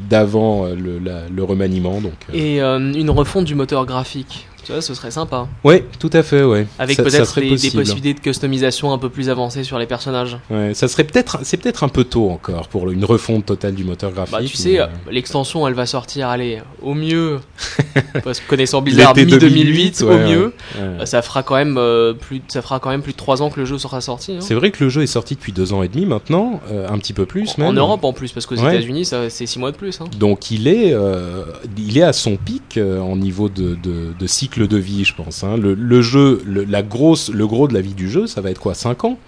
[0.09, 2.01] d'avant euh, le, le remaniement.
[2.01, 4.47] Donc, euh, Et euh, une refonte du moteur graphique.
[4.65, 5.47] Tu vois, ce serait sympa.
[5.63, 6.67] ouais, tout à fait, ouais.
[6.77, 10.37] Avec peut-être des, possibilités de customisation un peu plus avancées sur les personnages.
[10.49, 13.83] Ouais, ça serait peut-être, c'est peut-être un peu tôt encore pour une refonte totale du
[13.83, 14.31] moteur graphique.
[14.33, 17.39] Bah tu mais, sais, euh, l'extension elle va sortir, allez, au mieux,
[18.23, 21.05] parce que connaissant Blizzard, mi-2008, 2008, au mieux, ouais.
[21.05, 23.59] ça fera quand même euh, plus, ça fera quand même plus de 3 ans que
[23.59, 24.33] le jeu sera sorti.
[24.33, 24.41] hein.
[24.41, 26.97] C'est vrai que le jeu est sorti depuis deux ans et demi maintenant, euh, un
[26.97, 27.77] petit peu plus En même.
[27.77, 28.55] Europe en plus, parce qu'aux.
[28.55, 29.99] États-Unis c'est 6 mois de plus.
[30.01, 30.05] hein.
[30.19, 31.43] Donc il est, euh,
[31.77, 35.43] il est à son pic en niveau de, de, de cycle de vie, je pense.
[35.43, 35.57] hein.
[35.57, 38.49] Le, le jeu, le, la grosse, le gros de la vie du jeu, ça va
[38.51, 39.19] être quoi 5 ans?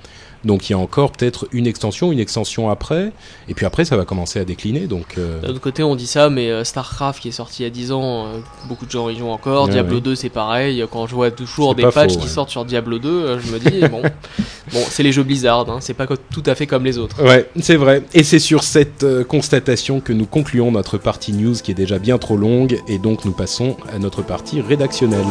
[0.43, 3.11] Donc il y a encore peut-être une extension, une extension après,
[3.47, 4.87] et puis après ça va commencer à décliner.
[4.87, 7.63] Donc euh, D'un autre côté, on dit ça, mais euh, StarCraft qui est sorti il
[7.63, 9.65] y a 10 ans, euh, beaucoup de gens y jouent encore.
[9.65, 10.01] Ouais, Diablo ouais.
[10.01, 10.83] 2, c'est pareil.
[10.91, 12.31] Quand je vois toujours des patchs faux, qui ouais.
[12.31, 15.77] sortent sur Diablo 2, euh, je me dis, bon, bon c'est les jeux Blizzard, hein,
[15.79, 17.23] c'est pas tout à fait comme les autres.
[17.23, 18.03] Ouais, c'est vrai.
[18.13, 21.99] Et c'est sur cette euh, constatation que nous concluons notre partie news qui est déjà
[21.99, 25.25] bien trop longue, et donc nous passons à notre partie rédactionnelle.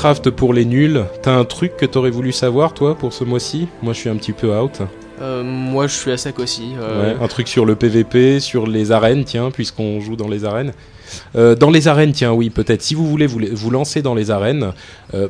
[0.00, 3.68] Warcraft pour les nuls, t'as un truc que t'aurais voulu savoir toi pour ce mois-ci?
[3.82, 4.80] Moi je suis un petit peu out.
[5.20, 6.72] Euh, moi, je suis à sec aussi.
[6.80, 10.46] euh, Ouais, un truc sur le PVP, sur les arènes, tiens, puisqu'on joue dans les
[10.46, 10.72] arènes.
[11.36, 12.80] Euh, dans les arènes, tiens, oui, peut-être.
[12.80, 14.72] Si vous voulez vous, vous lancer dans les arènes,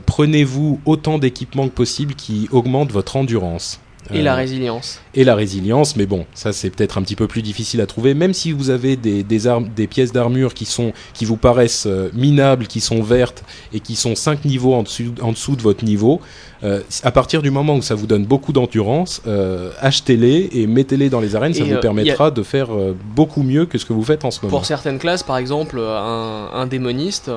[0.06, 3.80] prenez-vous autant d'équipements que possible qui augmentent votre endurance.
[4.12, 5.00] Et la Euh, résilience.
[5.14, 8.14] et la résilience, mais bon, ça c'est peut-être un petit peu plus difficile à trouver,
[8.14, 11.86] même si vous avez des, des, armes, des pièces d'armure qui, sont, qui vous paraissent
[11.86, 15.62] euh, minables, qui sont vertes et qui sont 5 niveaux en dessous, en dessous de
[15.62, 16.20] votre niveau,
[16.62, 21.10] euh, à partir du moment où ça vous donne beaucoup d'endurance, euh, achetez-les et mettez-les
[21.10, 22.68] dans les arènes, ça vous euh, permettra de faire
[23.14, 24.50] beaucoup mieux que ce que vous faites en ce moment.
[24.56, 27.30] Pour certaines classes, par exemple, un, un démoniste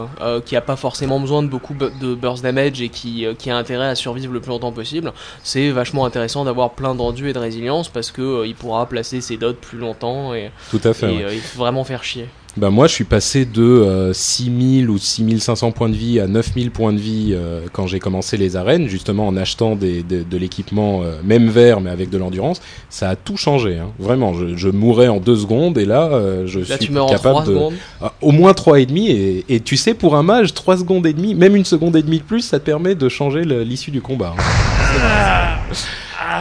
[0.45, 3.87] qui a pas forcément besoin de beaucoup de burst damage et qui, qui a intérêt
[3.87, 7.89] à survivre le plus longtemps possible, c'est vachement intéressant d'avoir plein d'endu et de résilience
[7.89, 11.13] parce que euh, il pourra placer ses dots plus longtemps et, Tout à fait.
[11.13, 11.39] et, ouais.
[11.55, 12.27] vraiment faire chier.
[12.55, 16.69] Ben moi, je suis passé de euh, 6000 ou 6500 points de vie à 9000
[16.69, 20.37] points de vie euh, quand j'ai commencé les arènes, justement en achetant des, de, de
[20.37, 22.61] l'équipement euh, même vert mais avec de l'endurance.
[22.91, 23.87] Ça a tout changé, hein.
[23.97, 24.35] vraiment.
[24.35, 27.09] Je, je mourais en deux secondes et là, euh, je Là, suis tu meurs en
[27.09, 27.73] capable 3 de secondes.
[27.99, 29.09] Ah, au moins trois et demi.
[29.09, 32.03] Et, et tu sais, pour un mage, trois secondes et demie, même une seconde et
[32.03, 34.35] demie de plus, ça te permet de changer l'issue du combat.
[34.37, 35.73] hein.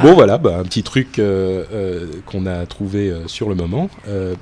[0.03, 3.91] Bon voilà, bah, un petit truc euh, euh, qu'on a trouvé euh, sur le moment.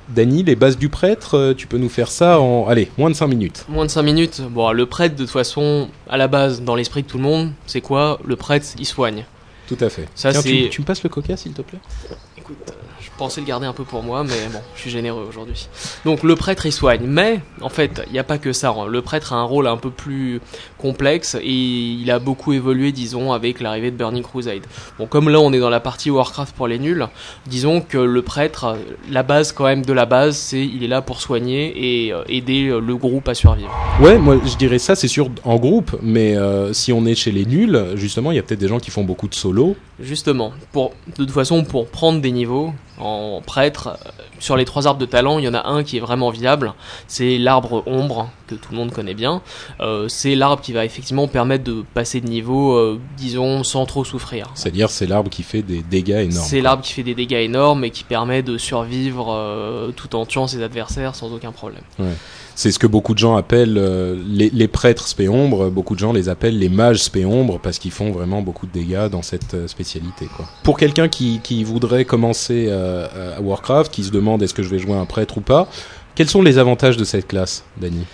[0.09, 3.27] Dany, les bases du prêtre, tu peux nous faire ça en, allez, moins de 5
[3.27, 3.65] minutes.
[3.69, 4.41] Moins de 5 minutes.
[4.49, 7.51] Bon, le prêtre, de toute façon, à la base, dans l'esprit de tout le monde,
[7.65, 8.19] c'est quoi?
[8.23, 9.25] Le prêtre, il soigne.
[9.67, 10.07] Tout à fait.
[10.15, 11.79] Ça, Tiens, tu, tu me passes le coca, s'il te plaît?
[12.37, 12.73] Écoute,
[13.21, 15.67] pensais le garder un peu pour moi, mais bon, je suis généreux aujourd'hui.
[16.05, 18.69] Donc le prêtre il soigne, mais en fait, il n'y a pas que ça.
[18.69, 18.87] hein.
[18.87, 20.41] Le prêtre a un rôle un peu plus
[20.79, 21.43] complexe et
[22.01, 24.63] il a beaucoup évolué, disons, avec l'arrivée de Burning Crusade.
[24.97, 27.05] Bon, comme là on est dans la partie Warcraft pour les nuls,
[27.45, 28.75] disons que le prêtre,
[29.07, 32.23] la base quand même de la base, c'est il est là pour soigner et euh,
[32.27, 33.69] aider euh, le groupe à survivre.
[33.99, 37.31] Ouais, moi je dirais ça, c'est sûr en groupe, mais euh, si on est chez
[37.31, 39.75] les nuls, justement, il y a peut-être des gens qui font beaucoup de solo.
[39.99, 44.87] Justement, pour, de toute façon, pour prendre des niveaux en prêtre, euh, sur les trois
[44.87, 46.73] arbres de talent, il y en a un qui est vraiment viable.
[47.07, 49.41] C'est l'arbre ombre, que tout le monde connaît bien.
[49.79, 54.03] Euh, c'est l'arbre qui va effectivement permettre de passer de niveau, euh, disons, sans trop
[54.03, 54.49] souffrir.
[54.55, 56.45] C'est-à-dire, c'est l'arbre qui fait des dégâts énormes.
[56.45, 60.25] C'est l'arbre qui fait des dégâts énormes et qui permet de survivre euh, tout en
[60.25, 61.83] tuant ses adversaires sans aucun problème.
[62.55, 65.69] C'est ce que beaucoup de gens appellent euh, les, les prêtres spé-ombre.
[65.69, 69.07] Beaucoup de gens les appellent les mages spé-ombre parce qu'ils font vraiment beaucoup de dégâts
[69.09, 70.27] dans cette euh, spécialité.
[70.35, 70.45] Quoi.
[70.63, 74.69] Pour quelqu'un qui, qui voudrait commencer euh, à Warcraft, qui se demande est-ce que je
[74.69, 75.69] vais jouer un prêtre ou pas,
[76.15, 78.05] quels sont les avantages de cette classe, Dany?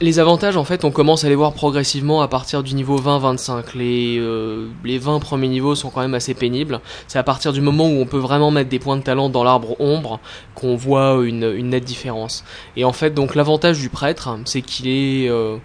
[0.00, 3.76] Les avantages, en fait, on commence à les voir progressivement à partir du niveau 20-25.
[3.76, 6.80] Les, euh, les 20 premiers niveaux sont quand même assez pénibles.
[7.08, 9.42] C'est à partir du moment où on peut vraiment mettre des points de talent dans
[9.42, 10.20] l'arbre ombre
[10.54, 12.44] qu'on voit une, une nette différence.
[12.76, 15.28] Et en fait, donc l'avantage du prêtre, c'est qu'il est...
[15.28, 15.56] euh,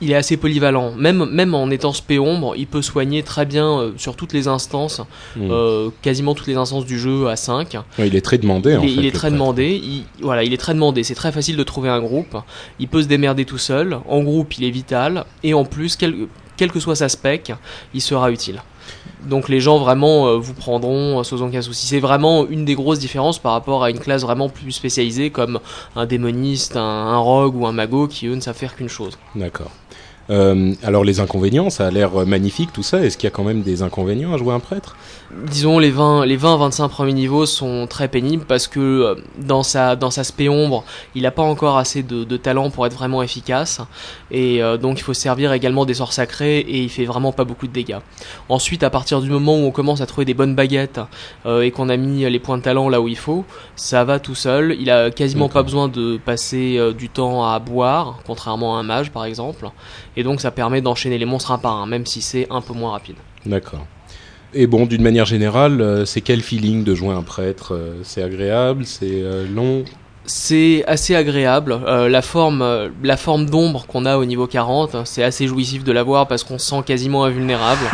[0.00, 0.92] il est assez polyvalent.
[0.96, 4.48] Même, même en étant spé ombre, il peut soigner très bien euh, sur toutes les
[4.48, 5.00] instances,
[5.36, 5.48] Hmm.
[5.50, 7.74] euh, quasiment toutes les instances du jeu à 5.
[7.98, 8.76] Ouais, Il est très demandé.
[8.76, 9.32] en Il est, fait, il est très prêtre.
[9.34, 9.80] demandé.
[9.82, 11.02] Il, voilà, il est très demandé.
[11.02, 12.36] C'est très facile de trouver un groupe.
[12.78, 13.98] Il peut se démerder tout seul.
[14.08, 15.24] En groupe, il est vital.
[15.42, 16.14] Et en plus, quel,
[16.56, 17.52] quelle que soit sa spec,
[17.94, 18.62] il sera utile.
[19.22, 21.86] Donc les gens vraiment euh, vous prendront euh, sans aucun souci.
[21.86, 25.60] C'est vraiment une des grosses différences par rapport à une classe vraiment plus spécialisée comme
[25.96, 29.18] un démoniste, un, rogue ou un mago qui eux ne savent faire qu'une chose.
[29.34, 29.70] D'accord.
[30.30, 33.04] Euh, alors les inconvénients, ça a l'air magnifique tout ça.
[33.04, 34.96] Est-ce qu'il y a quand même des inconvénients à jouer un prêtre?
[35.46, 39.62] Disons les 20 les 20 25 premiers niveaux sont très pénibles parce que euh, dans
[39.62, 42.94] sa dans sa spé ombre il n'a pas encore assez de, de talent pour être
[42.94, 43.80] vraiment efficace.
[44.30, 47.32] Et euh, donc il faut se servir également des sorts sacrés et il fait vraiment
[47.32, 47.98] pas beaucoup de dégâts.
[48.48, 51.00] Ensuite à partir du moment où on commence à trouver des bonnes baguettes
[51.46, 53.44] euh, et qu'on a mis les points de talent là où il faut
[53.76, 54.76] ça va tout seul.
[54.80, 59.10] Il a quasiment pas besoin de passer du temps à boire contrairement à un mage
[59.10, 59.68] par exemple.
[60.16, 62.72] Et donc ça permet d'enchaîner les monstres un par un même si c'est un peu
[62.72, 63.16] moins rapide.
[63.46, 63.86] D'accord.
[64.52, 67.74] Et bon, d'une manière générale, euh, c'est quel feeling de jouer un prêtre?
[67.74, 69.88] Euh, C'est agréable, c'est euh, long?
[70.32, 71.80] C'est assez agréable.
[71.86, 75.48] Euh, la forme, euh, la forme d'ombre qu'on a au niveau 40, hein, c'est assez
[75.48, 77.80] jouissif de la voir parce qu'on se sent quasiment invulnérable.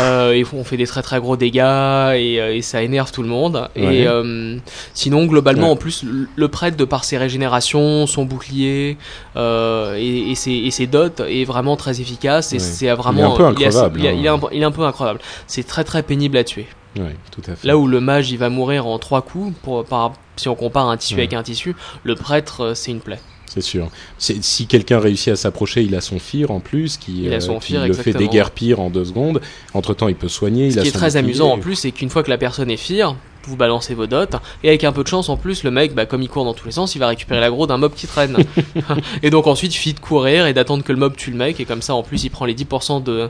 [0.00, 3.22] Euh, et on fait des très très gros dégâts et, euh, et ça énerve tout
[3.22, 3.68] le monde.
[3.76, 3.98] Ouais.
[3.98, 4.56] Et euh,
[4.92, 5.72] sinon, globalement, Ouais.
[5.72, 6.02] en plus,
[6.36, 8.96] le- prêtre, de par ses régénérations, son bouclier
[9.36, 12.52] euh, et, et ses, et ses dots, est vraiment très efficace.
[12.52, 12.60] Et Ouais.
[12.60, 13.36] c'est vraiment.
[13.36, 14.14] Il est un peu il est- hein.
[14.18, 15.20] il est un peu- il est un peu incroyable.
[15.46, 16.66] C'est très très pénible à tuer.
[16.96, 17.66] Oui, tout à fait.
[17.66, 20.88] Là où le mage il va mourir en trois coups, pour, par, si on compare
[20.88, 21.20] un tissu Ouais.
[21.20, 23.20] avec un tissu, le prêtre euh, c'est une plaie.
[23.46, 23.88] C'est sûr.
[24.18, 27.28] Si quelqu'un réussit à s'approcher, il a son fir en plus, qui,
[27.60, 29.40] fear, le fait déguerpir en deux secondes.
[29.74, 30.70] Entre temps, il peut soigner.
[30.70, 32.68] Ce il a qui est très amusant en plus, c'est qu'une fois que la personne
[32.68, 33.14] est fire,
[33.48, 34.24] vous balancez vos dots,
[34.62, 36.54] et avec un peu de chance en plus, le mec, bah, comme il court dans
[36.54, 38.36] tous les sens, il va récupérer l'aggro d'un mob qui traîne.
[39.22, 41.60] et donc ensuite, il suffit de courir et d'attendre que le mob tue le mec,
[41.60, 43.28] et comme ça en plus, il prend les 10% de,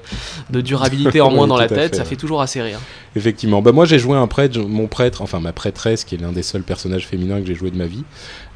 [0.50, 2.08] de durabilité en moins Oui, dans la tête, fait, ça ouais.
[2.08, 2.78] fait toujours assez rire.
[3.16, 3.62] Effectivement.
[3.62, 6.42] Bah moi j'ai joué un prêtre, mon prêtre, enfin ma prêtresse qui est l'un des
[6.42, 8.02] seuls personnages féminins que j'ai joué de ma vie.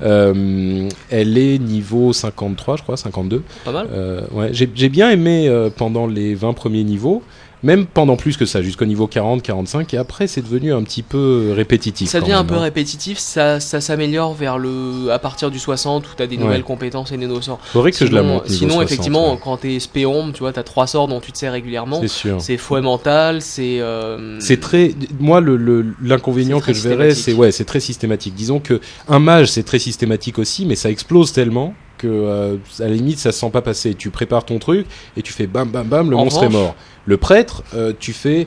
[0.02, 3.42] Euh, elle est niveau 53, je crois, 52.
[3.64, 7.22] Pas mal Euh, ouais, j'ai j'ai bien aimé euh, pendant les 20 premiers niveaux.
[7.62, 11.02] Même pendant plus que ça, jusqu'au niveau 40, 45, et après c'est devenu un petit
[11.02, 12.08] peu répétitif.
[12.08, 12.60] Ça devient un peu hein.
[12.60, 16.42] répétitif, ça, ça s'améliore vers le à partir du 60 où tu as des Ouais.
[16.44, 17.58] nouvelles compétences et des nouveaux sorts.
[17.64, 18.48] Faudrait que je la Sinon, monte.
[18.48, 19.38] sinon 60, effectivement, ouais.
[19.42, 22.00] quand t'es spéombe, tu vois, t'as trois sorts dont tu te sers régulièrement.
[22.00, 22.40] c'est sûr.
[22.40, 23.80] C'est fouet mental, c'est.
[23.80, 27.64] euh, C'est très, moi le le- l'inconvénient C'est très que je verrais, c'est ouais, c'est
[27.64, 28.34] très systématique.
[28.34, 32.84] Disons que un mage c'est très systématique aussi, mais ça explose tellement que euh, à
[32.84, 33.94] la limite ça se sent pas passer.
[33.94, 34.86] Tu prépares ton truc
[35.16, 36.74] et tu fais bam bam bam, le En monstre est mort.
[37.04, 38.46] Le prêtre, euh, tu fais,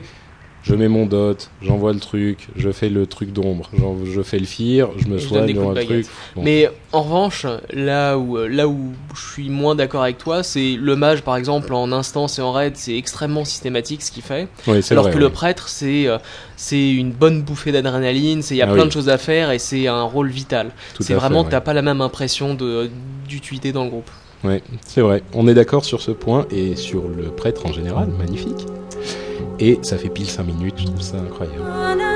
[0.62, 3.68] je mets mon dot, j'envoie le truc, je fais le truc d'ombre,
[4.04, 6.06] je fais le fire, je me soigne dans un truc.
[6.36, 6.42] Bon.
[6.42, 10.94] Mais en revanche, là où, là où je suis moins d'accord avec toi, c'est le
[10.94, 14.46] mage par exemple en instance et en raid, c'est extrêmement systématique ce qu'il fait.
[14.68, 15.22] Ouais, Alors vrai, que ouais.
[15.24, 16.18] le prêtre, c'est euh,
[16.56, 18.88] c'est une bonne bouffée d'adrénaline, il y a Ah plein oui.
[18.88, 20.70] de choses à faire et c'est un rôle vital.
[21.00, 22.56] C'est vraiment que t'as pas la même impression
[23.28, 24.10] d'utilité dans le groupe.
[24.44, 24.50] ouais.
[24.50, 25.22] Ouais, c'est vrai.
[25.34, 28.66] On est d'accord sur ce point et sur le prêtre en général, magnifique.
[29.64, 32.11] Et ça fait pile 5 minutes, je trouve ça incroyable.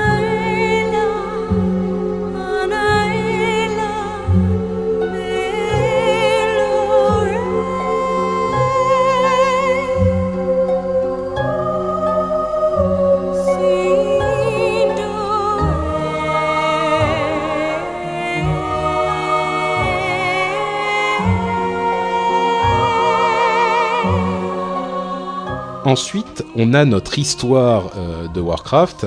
[25.87, 29.05] Ensuite, on a notre histoire euh, de Warcraft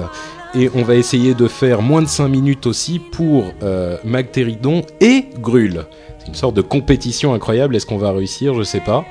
[0.55, 5.27] et on va essayer de faire moins de 5 minutes aussi pour euh, Magteridon et
[5.39, 5.85] Grul.
[6.19, 8.55] C'est une sorte de compétition incroyable, est-ce qu'on va réussir?
[8.55, 9.05] Je sais pas.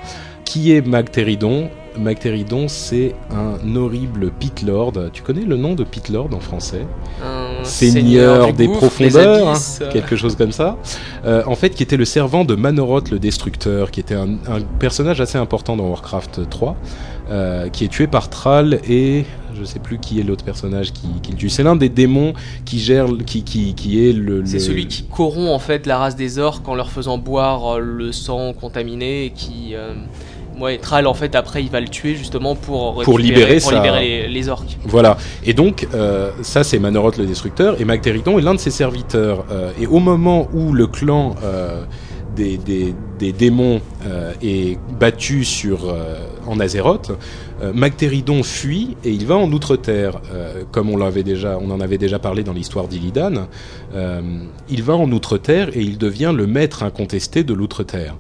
[0.46, 1.70] Qui est Magteridon?
[1.96, 4.94] Magteridon, c'est un horrible Pit Lord.
[5.14, 6.88] Tu connais le nom de Pit Lord en français?
[7.24, 10.78] Un Seigneur des gouffre, profondeurs, hein, quelque chose comme ça.
[11.26, 14.62] Euh, en fait, qui était le servant de Manoroth le Destructeur, qui était un, un
[14.80, 16.76] personnage assez important dans Warcraft 3,
[17.30, 19.26] euh, qui est tué par Thrall et
[19.60, 21.50] je sais plus qui est l'autre personnage qui, qui le tue.
[21.50, 22.34] C'est l'un des démons
[22.66, 24.44] qui gère, qui, qui, qui est le.
[24.46, 27.76] C'est le- celui qui corrompt en fait la race des orques en leur faisant boire
[27.76, 29.72] euh, le sang contaminé et qui.
[29.74, 29.94] Euh,
[30.60, 33.76] ouais, Thrall en fait après il va le tuer justement pour, Pour libérer pour sa-
[33.78, 34.78] libérer les, les orques.
[34.86, 35.18] Voilà.
[35.44, 39.46] Et donc, euh, ça, c'est Manoroth le Destructeur, et Magteridon est l'un de ses serviteurs.
[39.52, 41.36] Euh, et au moment où le clan
[42.58, 46.16] des, démons euh, est battu sur, euh,
[46.48, 47.12] en Azeroth,
[47.62, 51.98] euh, Magteridon fuit et il va en Outre-Terre, euh, comme on déjà, on en avait
[51.98, 53.48] déjà parlé dans l'histoire d'Illidan.
[53.94, 54.22] Euh,
[54.70, 58.16] il va en Outre-Terre et il devient le maître incontesté de l'Outre-Terre.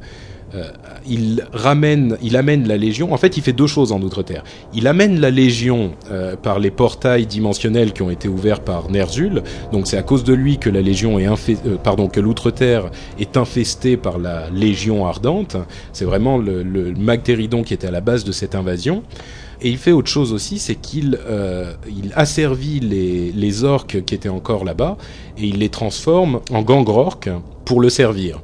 [0.56, 0.72] Euh,
[1.08, 3.14] il ramène, il amène la Légion.
[3.14, 4.43] En fait, il fait deux choses en Outre-Terre.
[4.74, 9.43] Il amène la Légion euh, par les portails dimensionnels qui ont été ouverts par Ner'zhul.
[9.72, 12.89] Donc, c'est à cause de lui que la Légion est euh, pardon, que l'Outre-Terre
[13.20, 15.56] est infestée par la Légion ardente.
[15.93, 16.93] C'est vraiment le, le
[17.64, 19.04] qui était à la base de cette invasion.
[19.62, 21.20] Et il fait autre chose aussi, c'est qu'il
[21.88, 24.95] il asservit les, les orques qui étaient encore là-bas
[25.38, 27.30] et il les transforme en gangrorques
[27.66, 28.39] pour le servir.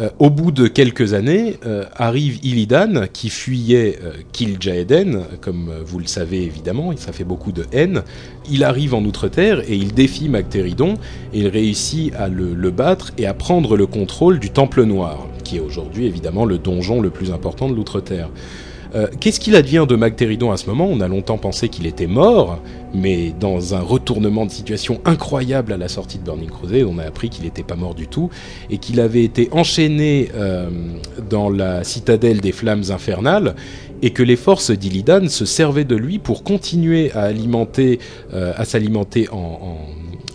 [0.00, 6.00] Euh, au bout de quelques années, euh, arrive Illidan qui fuyait euh, Kil'jaeden, comme vous
[6.00, 8.02] le savez évidemment, ça fait beaucoup de haine.
[8.50, 10.94] Il arrive en Outre-Terre et il défie Magteridon
[11.32, 15.28] et il réussit à le, le battre et à prendre le contrôle du Temple Noir,
[15.44, 18.30] qui est aujourd'hui évidemment le donjon le plus important de l'Outre-Terre.
[18.94, 20.86] Euh, Qu'est-ce qu'il advient de Magteridon à ce moment?
[20.88, 22.60] On a longtemps pensé qu'il était mort,
[22.94, 27.04] mais dans un retournement de situation incroyable à la sortie de Burning Crusade, on a
[27.04, 28.30] appris qu'il n'était pas mort du tout
[28.70, 30.68] et qu'il avait été enchaîné euh,
[31.28, 33.56] dans la citadelle des flammes infernales
[34.02, 39.36] et que les forces d'Illidan se servaient de lui pour continuer à euh, s'alimenter en,
[39.36, 39.76] en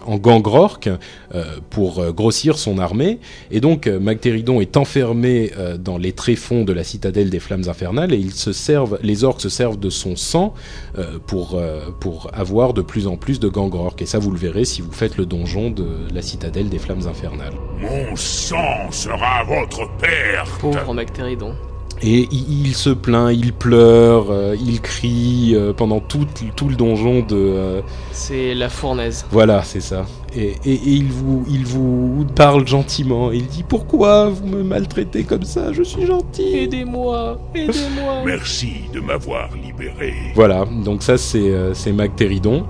[0.10, 0.90] en gangrork
[1.36, 3.20] euh, pour euh, grossir son armée.
[3.52, 7.68] Et donc euh, Magteridon est enfermé euh, dans les tréfonds de la citadelle des flammes
[7.68, 10.54] infernales et ils se servent, les orques se servent de son sang
[10.98, 14.02] euh, pour, euh, pour avoir de plus en plus de gangrork.
[14.02, 17.08] Et ça vous le verrez si vous faites le donjon de la citadelle des flammes
[17.08, 17.54] infernales.
[17.80, 20.46] Mon sang sera votre père.
[20.60, 21.54] Pauvre Magteridon.
[22.02, 26.26] Et il, il se plaint, il pleure, euh, il crie euh, pendant tout,
[26.56, 27.36] tout le donjon de...
[27.36, 27.82] euh,
[28.14, 29.26] C'est la fournaise.
[29.32, 30.06] Voilà, c'est ça.
[30.34, 33.32] Et, et- et il, vous, il vous parle gentiment.
[33.32, 35.74] Il dit Pourquoi vous me maltraitez comme ça?
[35.74, 36.56] Je suis gentil.
[36.60, 38.22] Aidez-moi, aidez-moi.
[38.26, 40.14] Merci de m'avoir libéré.
[40.36, 42.66] Voilà, donc ça c'est euh, c'est Magteridon.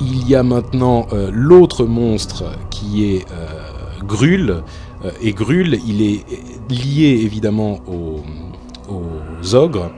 [0.00, 3.46] Il y a maintenant euh, l'autre monstre qui est euh,
[4.06, 4.62] Grul.
[5.04, 6.24] Euh, et Grul, il est
[6.70, 8.20] lié évidemment aux
[9.54, 9.90] ogres.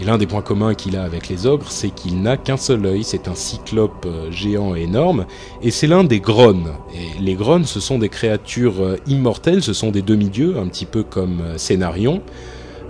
[0.00, 2.86] Et l'un des points communs qu'il a avec les ogres, c'est qu'il n'a qu'un seul
[2.86, 3.04] œil.
[3.04, 5.26] C'est un cyclope euh, géant et énorme.
[5.62, 6.70] Et c'est l'un des grones.
[6.94, 10.86] Et les grones, ce sont des créatures euh, immortelles, ce sont des demi-dieux, un petit
[10.86, 12.22] peu comme euh, Cénarion.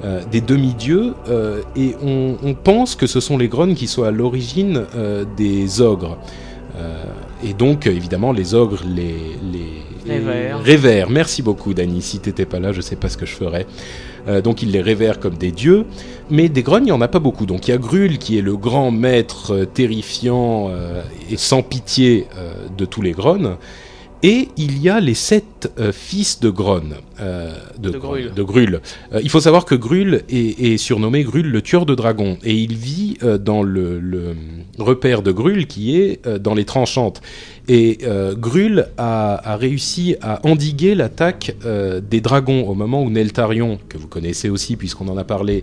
[0.04, 4.02] euh, des demi-dieux, euh, et on, on pense que ce sont les Grognes qui sont
[4.02, 6.18] à l'origine euh, des ogres.
[7.42, 9.82] Et donc, évidemment, les ogres les, les
[10.62, 11.10] révèrent.
[11.10, 12.00] Merci beaucoup, Dany.
[12.00, 13.66] Si t'étais pas là, je sais pas ce que je ferais.
[14.28, 15.86] Euh, donc, ils les révèrent comme des dieux.
[16.30, 17.46] Mais des grognes, il n'y en a pas beaucoup.
[17.46, 21.62] Donc, il y a Grul qui est le grand maître euh, terrifiant euh, et sans
[21.62, 22.26] pitié
[22.76, 23.56] de tous les grognes.
[24.22, 26.94] Et il y a les sept euh, fils de Gronn.
[27.20, 28.32] euh, de, Grul.
[28.34, 28.80] de Grul.
[29.14, 32.36] Euh, il faut savoir que Grul est, est surnommé Grul le tueur de dragons.
[32.44, 34.34] Et il vit dans le, le
[34.78, 37.22] repère de Grul qui est dans les tranchantes.
[37.72, 43.10] Et euh, Grul a, a réussi à endiguer l'attaque euh, des dragons au moment où
[43.10, 45.62] Neltarion, que vous connaissez aussi puisqu'on en a parlé,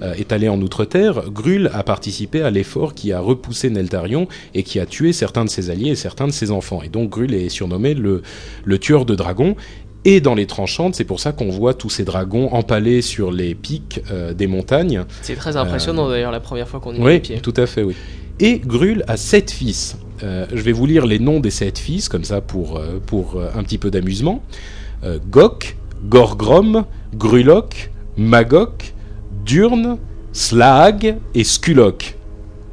[0.00, 1.24] euh, est allé en Outre-Terre.
[1.32, 5.50] Grul a participé à l'effort qui a repoussé Neltarion et qui a tué certains de
[5.50, 6.80] ses alliés et certains de ses enfants.
[6.84, 8.22] Et donc Grul est surnommé le,
[8.64, 9.56] le tueur de dragons.
[10.04, 13.56] Et dans les tranchantes, c'est pour ça qu'on voit tous ces dragons empalés sur les
[13.56, 15.02] pics euh, des montagnes.
[15.22, 17.40] C'est très impressionnant d'ailleurs la première fois qu'on y met Oui, les pieds.
[17.40, 17.96] tout à fait, oui.
[18.40, 19.96] Et Grul a sept fils.
[20.22, 23.36] Euh, je vais vous lire les noms des sept fils, comme ça pour, euh, pour
[23.36, 24.42] euh, un petit peu d'amusement.
[25.04, 26.84] Euh, Gok, Gorgrom,
[27.14, 28.94] Grulok, Magok,
[29.44, 29.98] Durn,
[30.32, 32.18] Slag et Skulok.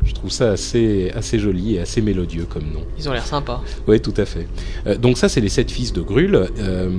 [0.05, 2.83] Je trouve ça assez, assez joli et assez mélodieux comme nom.
[2.97, 3.61] Ils ont l'air sympas.
[3.87, 4.47] Oui, tout à fait.
[4.85, 6.89] Euh, donc ça, c'est les sept fils de Grul, euh,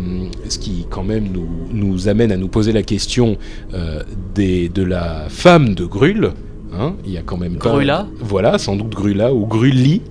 [0.49, 3.39] ce qui quand même nous, nous amène à nous poser la question
[3.75, 4.03] euh,
[4.35, 6.33] des, de la femme de Grul.
[6.79, 10.03] Hein Il y a quand même Grula Voilà, sans doute Grula ou Grulli.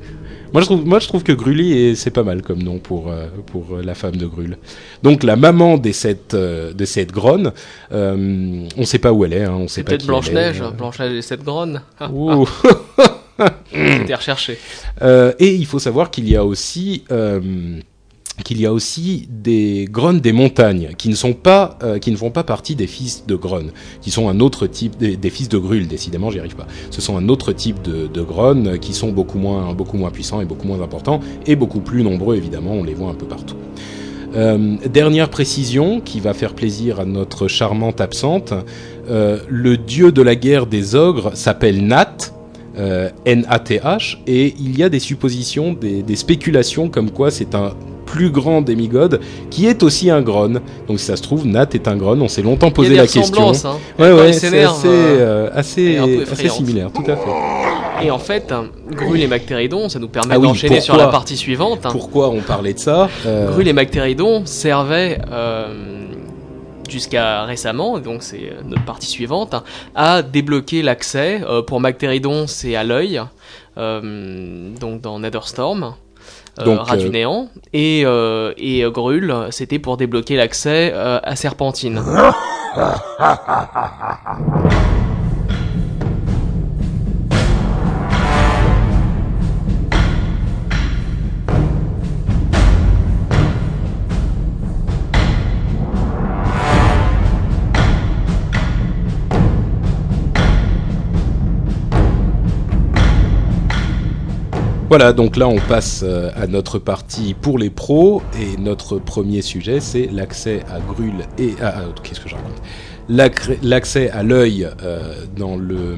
[0.53, 3.09] Moi je, trouve, moi, je trouve que Grulli, est- c'est pas mal comme nom pour,
[3.11, 4.57] euh, pour euh, la femme de Grul.
[5.03, 7.51] Donc la maman des sept, euh, de cette Gronne,
[7.91, 9.43] euh, on sait pas où elle est.
[9.43, 10.05] Hein, on sait peut-être.
[10.05, 10.63] Blanche-Neige.
[10.78, 11.82] Blanche-Neige et cette gronne.
[12.13, 12.47] Ouh.
[13.74, 14.57] C'était recherché.
[15.01, 17.41] Euh, et il faut savoir qu'il y a aussi euh,
[18.43, 22.17] qu'il y a aussi des Grognes des montagnes qui ne sont pas euh, qui ne
[22.17, 23.71] font pas partie des fils de Grognes,
[24.01, 25.88] qui sont un autre type des, fils de Grul.
[25.88, 26.67] Décidément, j'y arrive pas.
[26.91, 30.45] Ce sont un autre type de, Grognes qui sont beaucoup moins beaucoup moins puissants et
[30.45, 32.71] beaucoup moins importants et beaucoup plus nombreux évidemment.
[32.71, 33.55] On les voit un peu partout.
[34.36, 38.53] Euh, dernière précision qui va faire plaisir à notre charmante absente.
[39.09, 42.31] Euh, le dieu de la guerre des ogres s'appelle Nat.
[42.77, 47.73] N-A-T-H, et il y a des suppositions, des spéculations comme quoi c'est un
[48.06, 50.53] plus grand démigode qui est aussi un Gron.
[50.88, 52.20] Donc si ça se trouve, Nat est un Gron.
[52.22, 53.51] On s'est longtemps posé la question.
[53.51, 53.78] Hein.
[53.99, 55.97] Ouais, ouais, c'est assez, euh, euh, assez,
[56.32, 58.06] assez similaire, tout à fait.
[58.06, 61.08] Et en fait, hein, Grul et Mactéridon, ça nous permet Ah oui, d'enchaîner sur la
[61.08, 61.86] partie suivante.
[61.86, 61.89] hein.
[61.91, 66.03] Pourquoi on parlait de ça Euh, Grul et Mactéridon servaient euh,
[66.89, 69.64] jusqu'à récemment, donc c'est euh, notre partie suivante, hein,
[69.95, 71.41] à débloquer l'accès.
[71.47, 73.22] Euh, pour Mactéridon, c'est à l'œil,
[73.78, 75.93] euh, donc dans Netherstorm.
[76.60, 81.20] Euh, Donc, rat du euh, néant et euh, et Grul c'était pour débloquer l'accès euh,
[81.22, 82.01] à Serpentine.
[104.98, 108.22] Voilà, donc là on passe euh, à notre partie pour les pros.
[108.39, 112.62] Et notre premier sujet c'est l'accès à Grul et à, qu'est-ce que je raconte?
[113.62, 115.98] L'accès à l'œil euh, dans le,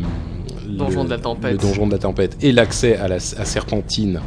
[0.68, 1.52] le- Donjon de la tempête.
[1.52, 4.20] le donjon de la tempête et l'accès à la à Serpentine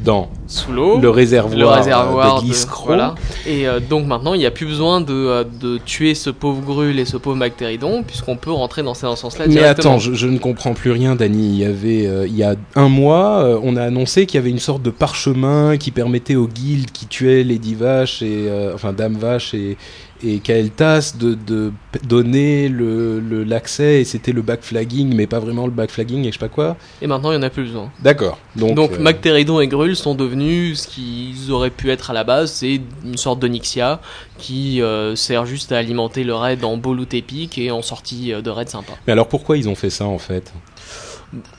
[0.00, 0.98] dans Sous l'eau.
[0.98, 2.54] le réservoir, le euh, réservoir de de-
[2.86, 3.14] voilà.
[3.46, 6.60] Et euh, donc maintenant, il n'y a plus besoin de, euh, de tuer ce pauvre
[6.62, 9.98] Grul et ce pauvre Mactéridon, puisqu'on peut rentrer dans, ce- dans ce sens-là Mais attends,
[9.98, 11.48] je, je ne comprends plus rien, Dany.
[11.48, 14.40] Il y avait, euh, il y a un mois, euh, on a annoncé qu'il y
[14.40, 18.92] avait une sorte de parchemin qui permettait aux guildes qui tuaient Lady Vache et enfin
[18.92, 19.76] Dame Vache et
[20.22, 21.72] et Kael'thas de, de
[22.04, 26.32] donner le le- l'accès et c'était le backflagging, mais pas vraiment le backflagging et je
[26.32, 26.76] sais pas quoi.
[27.02, 27.90] Et maintenant, il n'y en a plus besoin.
[28.02, 28.38] D'accord.
[28.56, 32.24] Donc, Donc, euh, Mactéridon et Grul sont devenus ce qu'ils auraient pu être à la
[32.24, 34.00] base, c'est une sorte de Nixia
[34.38, 38.32] qui euh, sert juste à alimenter le raid en beau loot épique et en sortie
[38.32, 38.92] euh, de raid sympa.
[39.06, 40.52] mais alors pourquoi ils ont fait ça en fait?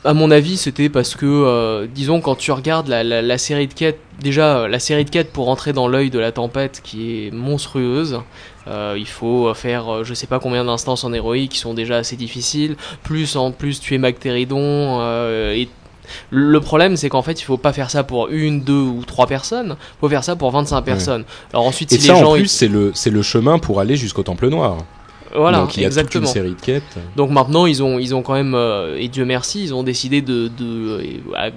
[0.03, 3.67] À mon avis, c'était parce que, euh, disons, quand tu regardes la, la- la série
[3.67, 7.27] de quêtes, déjà, la série de quêtes pour entrer dans l'œil de la tempête qui
[7.27, 8.19] est monstrueuse,
[8.67, 11.97] euh, il faut faire euh, je sais pas combien d'instances en héroïque qui sont déjà
[11.97, 15.69] assez difficiles, plus en plus tu es Mactéridon, euh, et
[16.31, 19.27] le problème, c'est qu'en fait, il faut pas faire ça pour une, deux ou trois
[19.27, 19.75] personnes.
[19.79, 21.23] Il faut faire ça pour 25 personnes.
[21.53, 23.59] Alors ensuite, Et si ça les gens, en plus ils- c'est le c'est le chemin
[23.59, 24.77] pour aller jusqu'au Temple Noir.
[25.35, 26.25] voilà, Donc il y a exactement.
[26.25, 26.97] toute une série de quêtes.
[27.15, 30.23] Donc maintenant, ils ont, ils ont quand même, euh, et Dieu merci, ils ont décidé
[30.23, 31.51] de, euh,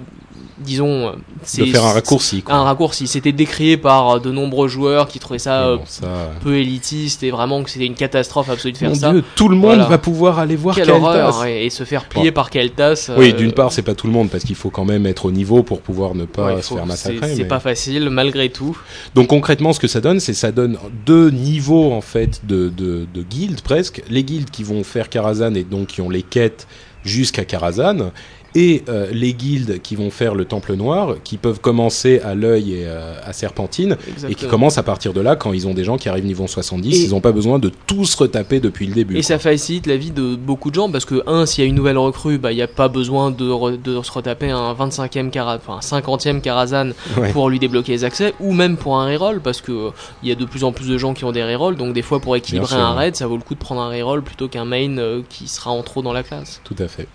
[0.63, 1.11] disons, euh,
[1.59, 2.41] de faire un raccourci.
[2.41, 2.55] Quoi.
[2.55, 3.07] Un raccourci.
[3.07, 6.07] C'était décrié par euh, de nombreux joueurs qui trouvaient ça, euh, bon, ça...
[6.41, 9.11] peu élitiste et vraiment que c'était une catastrophe absolue de faire Mon ça.
[9.11, 9.85] Dieu, tout le monde Voilà.
[9.87, 13.11] va pouvoir aller voir Quelle horreur et se faire plier par Kael'thas.
[13.17, 15.25] Oui, euh, d'une part, c'est pas tout le monde parce qu'il faut quand même être
[15.25, 17.35] au niveau pour pouvoir ne pas ouais, se faire c'est massacrer.
[17.35, 18.77] c'est mais- pas facile malgré tout.
[19.15, 23.05] Donc concrètement, ce que ça donne, c'est ça donne deux niveaux en fait de, de,
[23.13, 24.01] de guildes presque.
[24.09, 26.67] Les guildes qui vont faire Karazhan et donc qui ont les quêtes
[27.03, 28.11] jusqu'à Karazhan.
[28.55, 32.73] Et euh, les guildes qui vont faire le Temple Noir, qui peuvent commencer à l'œil
[32.73, 33.97] et euh, à Serpentine,
[34.29, 36.45] et qui commencent à partir de là quand ils ont des gens qui arrivent niveau
[36.47, 39.17] 70, Et- ils n'ont pas besoin de tous retaper depuis le début.
[39.17, 41.69] Et ça facilite la vie de beaucoup de gens parce que, un, s'il y a
[41.69, 44.73] une nouvelle recrue, bah, il n'y a pas besoin de, re- de se retaper un
[44.73, 47.31] 25e Kara, enfin, un 50e Karazhan Ouais.
[47.31, 49.89] pour lui débloquer les accès ou même pour un reroll parce que euh,
[50.23, 52.01] il y a de plus en plus de gens qui ont des rerolls donc des
[52.01, 52.99] fois pour équilibrer sûr, un ouais.
[53.05, 55.71] raid, ça vaut le coup de prendre un reroll plutôt qu'un main euh, qui sera
[55.71, 56.59] en trop dans la classe.
[56.63, 57.07] Tout à fait.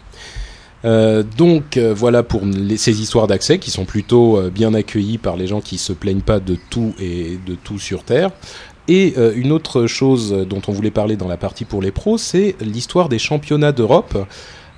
[0.85, 2.43] Euh, donc euh, voilà pour
[2.77, 6.21] ces histoires d'accès qui sont plutôt euh, bien accueillies par les gens qui se plaignent
[6.21, 8.31] pas de tout et de tout sur Terre.
[8.91, 12.57] Et une autre chose dont on voulait parler dans la partie pour les pros, c'est
[12.63, 14.17] l'histoire des championnats d'Europe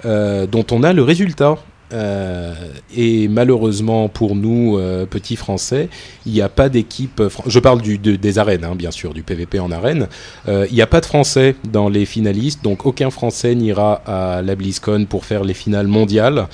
[0.03, 1.59] dont on a le résultat.
[1.93, 2.55] Euh,
[2.97, 5.89] et malheureusement pour nous, euh, petits Français,
[6.27, 7.23] il n'y a pas d'équipe.
[7.47, 10.09] Je parle des arènes, hein, bien sûr, du PVP en arène.
[10.49, 14.43] Euh, Il n'y a pas de Français dans les finalistes, donc aucun Français n'ira à
[14.43, 16.47] la BlizzCon pour faire les finales mondiales.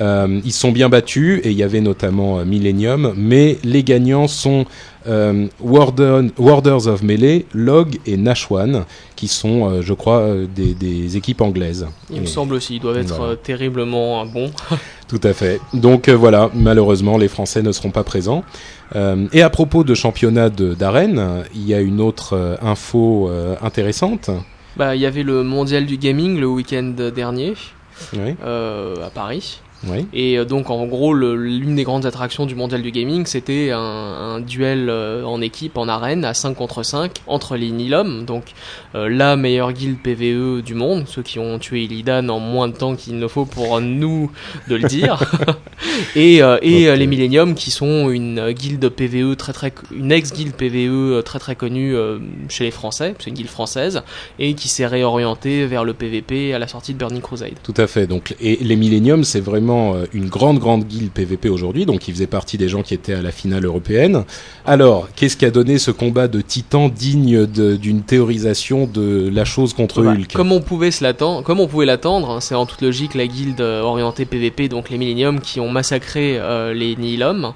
[0.00, 4.28] Euh, ils sont bien battus et il y avait notamment euh, Millennium, mais les gagnants
[4.28, 4.64] sont
[5.06, 8.84] euh, Warden- Warders of Melee, Log et Nashwan,
[9.16, 11.86] qui sont, euh, je crois, euh, des, des équipes anglaises.
[12.10, 13.36] Il me semble aussi, ils doivent être Voilà.
[13.36, 14.50] terriblement bons.
[15.08, 15.60] tout à fait.
[15.74, 18.42] Donc voilà, malheureusement, les Français ne seront pas présents.
[19.32, 23.30] Et à propos de championnat d'arène, il y a une autre info
[23.62, 24.30] intéressante.
[24.76, 27.54] Bah, il y avait le mondial du gaming le week-end dernier
[28.14, 29.60] Oui, euh, à Paris.
[29.86, 30.06] Oui.
[30.12, 33.78] Et euh, donc en gros, l'une des grandes attractions du mondial du gaming, c'était un,
[33.78, 38.44] un duel euh, en équipe, en arène, à 5 contre 5, entre les Nilom, donc
[38.94, 42.76] euh, la meilleure guilde PVE du monde, ceux qui ont tué Illidan en moins de
[42.76, 44.30] temps qu'il ne faut pour nous
[44.68, 45.22] de le dire,
[46.16, 51.22] et, euh, et les Millennium, qui sont une guilde PVE très très, une ex-guilde PVE
[51.24, 52.18] très très connue euh,
[52.48, 54.02] chez les Français, c'est une guilde française,
[54.38, 57.54] et qui s'est réorientée vers le PVP à la sortie de Burning Crusade.
[57.62, 58.06] Tout à fait.
[58.06, 61.86] Donc, et les Millennium, c'est vraiment euh, une grande, grande guilde PVP aujourd'hui.
[61.86, 64.24] Donc, ils faisaient partie des gens qui étaient à la finale européenne.
[64.66, 69.72] Alors, qu'est-ce qui a donné ce combat de titans digne d'une théorisation de la chose
[69.74, 72.82] contre Bah, Hulk Comme on pouvait l'attendre, comme on pouvait l'attendre, hein, c'est en toute
[72.82, 77.52] logique la guilde orientée PVP, donc les Millennium, qui ont massacré euh, les Nihilum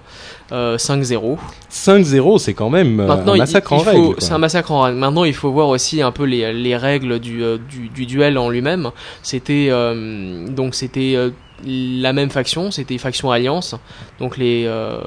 [0.53, 1.37] euh, 5-0.
[1.73, 4.15] 5-0, c'est quand même Maintenant, un il- massacre il en faut- règle.
[4.19, 4.99] C'est un massacre en règle.
[4.99, 8.49] Maintenant, il faut voir aussi un peu les, les règles du, du, du duel en
[8.51, 8.91] lui-même.
[9.23, 11.15] C'était euh, donc c'était
[11.67, 13.75] la même faction, c'était faction alliance.
[14.19, 14.99] Donc les euh,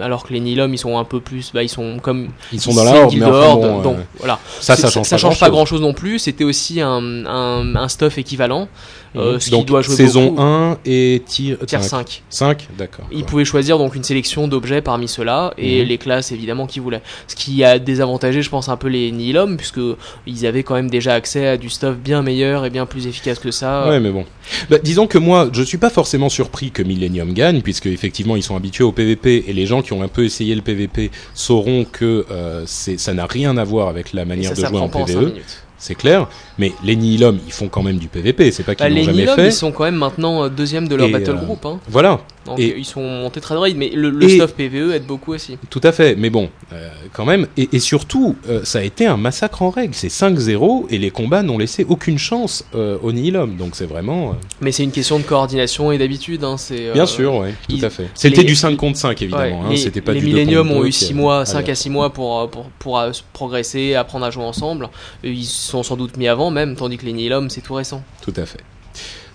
[0.00, 2.74] alors que les Nihilum ils sont un peu plus, bah ils sont comme Ils sont
[2.74, 4.38] dans la horde, mais enfin, bon, euh, donc voilà.
[4.60, 6.18] ça, ça change ça pas change pas grand chose non plus.
[6.18, 8.68] C'était aussi un, un, un stuff équivalent.
[9.14, 10.42] Euh, ce qui Donc, doit jouer saison beaucoup.
[10.42, 11.88] 1 et tir, Tier 5.
[11.88, 12.22] 5.
[12.28, 13.06] 5, d'accord.
[13.12, 13.26] Ils quoi.
[13.28, 15.88] pouvaient choisir donc une sélection d'objets parmi ceux-là et Mhm.
[15.88, 17.02] les classes évidemment qu'ils voulaient.
[17.28, 19.80] Ce qui a désavantagé, je pense, un peu les Nihilum puisque
[20.26, 23.38] ils avaient quand même déjà accès à du stuff bien meilleur et bien plus efficace
[23.38, 23.88] que ça.
[23.88, 24.24] Ouais, mais bon.
[24.70, 28.42] Bah, disons que moi, je suis pas forcément surpris que Millennium gagne, puisque effectivement, ils
[28.42, 31.84] sont habitués au PVP, et les gens qui ont un peu essayé le PVP sauront
[31.84, 35.00] que euh, ça n'a rien à voir avec la manière ça de jouer en pas
[35.00, 35.32] en 5 PVE.
[35.78, 36.28] C'est clair.
[36.58, 39.04] Mais les Nihilum, ils font quand même du PVP, c'est pas qu'ils Bah, l'ont les
[39.04, 39.46] jamais Nihilum, fait.
[39.48, 41.64] ils sont quand même maintenant euh, deuxième de leur Et, battle euh, group.
[41.66, 41.78] Hein.
[41.88, 45.32] Voilà, Donc et- ils sont montés très raid, mais le, le stuff PVE aide beaucoup
[45.34, 45.58] aussi.
[45.70, 46.14] tout à fait.
[46.16, 47.46] Mais bon, euh, quand même.
[47.56, 49.94] Et, et surtout, euh, ça a été un massacre en règle.
[49.94, 53.56] C'est 5-0, et les combats n'ont laissé aucune chance euh, aux Nihilum.
[53.56, 54.30] Donc c'est vraiment.
[54.30, 56.44] euh, Mais c'est une question de coordination et d'habitude.
[56.44, 58.08] Hein, c'est, Bien sûr, ouais, tout ils- à fait.
[58.14, 59.64] C'était du 5 contre 5, Ouais, évidemment.
[59.64, 61.36] hein, les, C'était pas les du 2 Millennium ont 2 eu qui 6 avait- mois,
[61.38, 64.88] Allez, 5 à 6 mois pour, pour, pour, progresser, apprendre à jouer ensemble.
[65.24, 68.02] Ils sont sans doute mis avant même, tandis que les Nihilum c'est tout récent.
[68.22, 68.60] Tout à fait.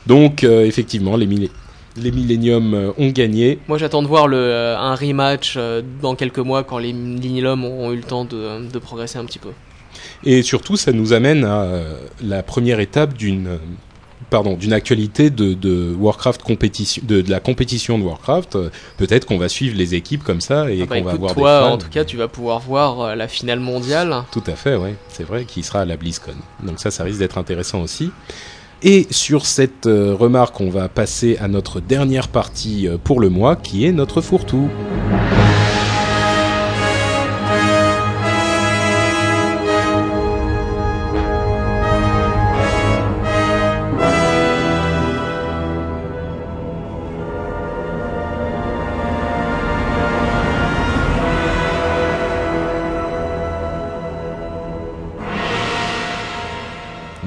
[0.07, 1.27] Donc, euh, effectivement, les,
[1.97, 3.59] les Millennium euh, ont gagné.
[3.67, 7.63] Moi j'attends de voir le, euh, un rematch euh, dans quelques mois quand les Nihilum
[7.65, 9.49] auront eu le temps de, de progresser un petit peu.
[10.23, 11.67] Et surtout, ça nous amène à
[12.23, 13.59] la première étape d'une
[14.29, 18.57] pardon d'une actualité de, de Warcraft compétition, de, de la compétition de Warcraft.
[18.97, 21.59] Peut-être qu'on va suivre les équipes comme ça et Ah bah, qu'on va avoir toi
[21.59, 21.73] des fans.
[21.73, 24.23] en tout cas tu vas pouvoir voir la finale mondiale.
[24.31, 26.31] Tout à fait, ouais, c'est vrai, qui sera à la BlizzCon.
[26.63, 28.11] Donc ça, ça risque d'être intéressant aussi.
[28.83, 33.29] Et sur cette euh, remarque, on va passer à notre dernière partie euh, pour le
[33.29, 34.69] mois, qui est notre fourre-tout.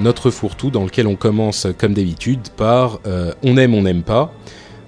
[0.05, 4.33] Notre fourre-tout dans lequel on commence comme d'habitude par euh, on aime, on n'aime pas.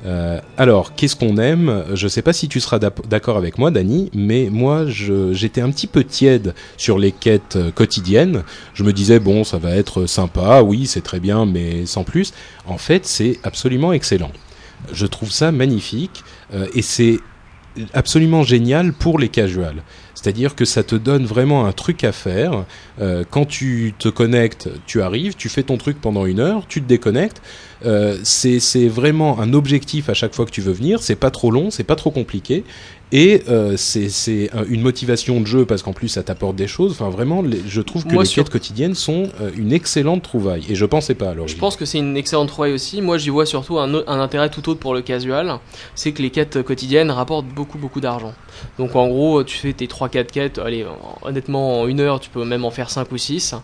[0.05, 1.85] Euh, alors, qu'est-ce qu'on aime?
[1.95, 5.71] Je ne sais pas si tu seras d'accord avec moi, Dani, mais moi, j'étais un
[5.71, 8.45] petit peu tiède sur les quêtes euh, quotidiennes.
[8.75, 12.33] Je me disais, bon, ça va être sympa, oui, c'est très bien, mais sans plus.
[12.67, 14.31] En fait, c'est absolument excellent.
[14.93, 16.23] Je trouve ça magnifique
[16.75, 17.19] et c'est
[17.95, 19.83] absolument génial pour les casuals.
[20.17, 22.65] C'est-à-dire que ça te donne vraiment un truc à faire.
[23.31, 26.89] quand tu te connectes, tu arrives, tu fais ton truc pendant une heure, tu te
[26.89, 27.43] déconnectes,
[27.85, 31.03] euh, c'est vraiment un objectif à chaque fois que tu veux venir.
[31.03, 32.65] C'est pas trop long, c'est pas trop compliqué,
[33.13, 36.93] et euh, c'est une motivation de jeu parce qu'en plus ça t'apporte des choses.
[36.93, 40.65] Enfin vraiment, je trouve que les quêtes quotidiennes sont euh, une excellente trouvaille.
[40.69, 41.47] Et je pensais pas alors.
[41.47, 43.01] Je pense que c'est une excellente trouvaille aussi.
[43.01, 45.59] Moi j'y vois surtout un, un, intérêt tout autre pour le casual,
[45.95, 48.35] c'est que les quêtes quotidiennes rapportent beaucoup beaucoup d'argent.
[48.79, 50.59] Donc en gros, tu fais tes 3-4 quêtes.
[50.59, 50.85] Allez,
[51.23, 53.55] honnêtement, en une heure, tu peux même en faire 5 ou 6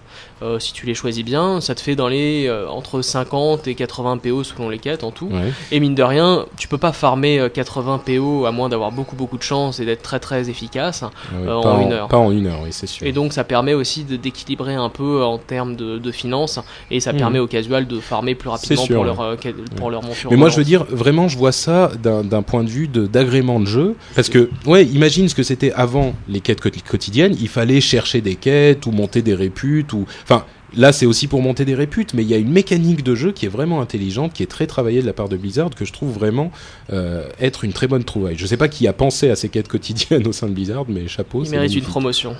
[0.42, 1.60] euh, si tu les choisis bien.
[1.60, 5.30] Ça te fait dans les entre 50 et 80 PO selon les quêtes en tout.
[5.72, 9.31] Et mine de rien, tu peux pas farmer 80 PO à moins d'avoir beaucoup beaucoup
[9.38, 11.04] de chance et d'être très très efficace
[11.34, 12.08] euh, en, une heure.
[12.08, 13.06] Pas en une heure, oui, c'est sûr.
[13.06, 16.58] Et donc ça permet aussi d'équilibrer un peu en termes de, de finances
[16.90, 17.18] et ça mhm.
[17.18, 19.36] permet aux casuals de farmer plus rapidement pour, leur, euh,
[19.76, 20.30] pour leur monture.
[20.30, 23.66] Mais moi je veux dire, vraiment, je vois ça d'un point de vue d'agrément de,
[23.66, 23.96] jeu.
[24.14, 27.36] Parce que, ouais, imagine ce que c'était avant les quêtes quotidiennes.
[27.40, 30.06] Il fallait chercher des quêtes ou monter des réputes ou.
[30.22, 33.14] Enfin, Là, c'est aussi pour monter des réputes, mais il y a une mécanique de
[33.14, 35.84] jeu qui est vraiment intelligente, qui est très travaillée de la part de Blizzard, que
[35.84, 36.50] je trouve vraiment
[36.92, 38.36] euh, être une très bonne trouvaille.
[38.38, 41.08] Je sais pas qui a pensé à ces quêtes quotidiennes au sein de Blizzard, mais
[41.08, 41.44] chapeau.
[41.44, 42.34] Il mérite une promotion.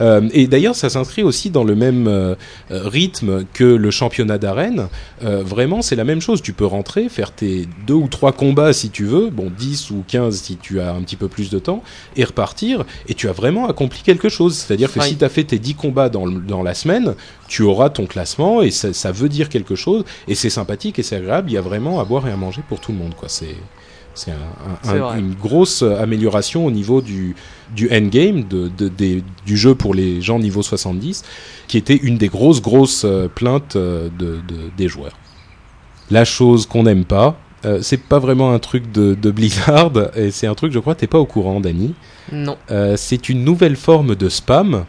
[0.00, 2.34] Euh, et d'ailleurs, ça s'inscrit aussi dans le même euh,
[2.70, 4.88] rythme que le championnat d'arène.
[5.20, 6.42] vraiment, c'est la même chose.
[6.42, 10.04] Tu peux rentrer, faire tes deux ou trois combats si tu veux, bon, 10 ou
[10.06, 11.82] 15 si tu as un petit peu plus de temps,
[12.16, 14.54] et repartir, et tu as vraiment accompli quelque chose.
[14.54, 17.14] C'est-à-dire que si tu as fait tes 10 combats dans, dans la semaine,
[17.48, 21.16] tu auras ton classement et ça, veut dire quelque chose et c'est sympathique et c'est
[21.16, 21.50] agréable.
[21.50, 23.28] Il y a vraiment à boire et à manger pour tout le monde, quoi.
[23.28, 23.56] C'est
[24.14, 24.32] c'est
[25.18, 27.34] une grosse amélioration au niveau du,
[27.74, 28.70] du endgame, de,
[29.44, 31.24] du jeu pour les gens niveau 70,
[31.66, 34.40] qui était une des grosses, grosses euh, plaintes euh, de,
[34.76, 35.18] des joueurs.
[36.10, 40.46] La chose qu'on n'aime pas, euh, c'est pas vraiment un truc de, Blizzard, et c'est
[40.46, 41.94] un truc, je crois, t'es pas au courant, Dani.
[42.32, 42.56] Non.
[42.96, 44.84] c'est une nouvelle forme de spam.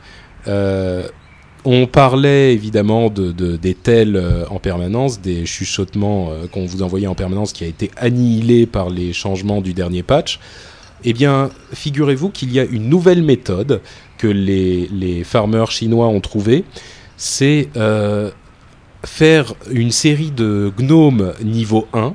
[1.68, 7.08] On parlait évidemment de, des tels euh, en permanence, des chuchotements euh, qu'on vous envoyait
[7.08, 10.40] en permanence qui a été annihilé par les changements du dernier patch.
[11.04, 13.82] Eh bien, figurez-vous qu'il y a une nouvelle méthode
[14.20, 16.66] que les, les farmers chinois ont trouvée.
[17.18, 18.30] C'est euh,
[19.04, 22.14] faire une série de gnomes niveau 1,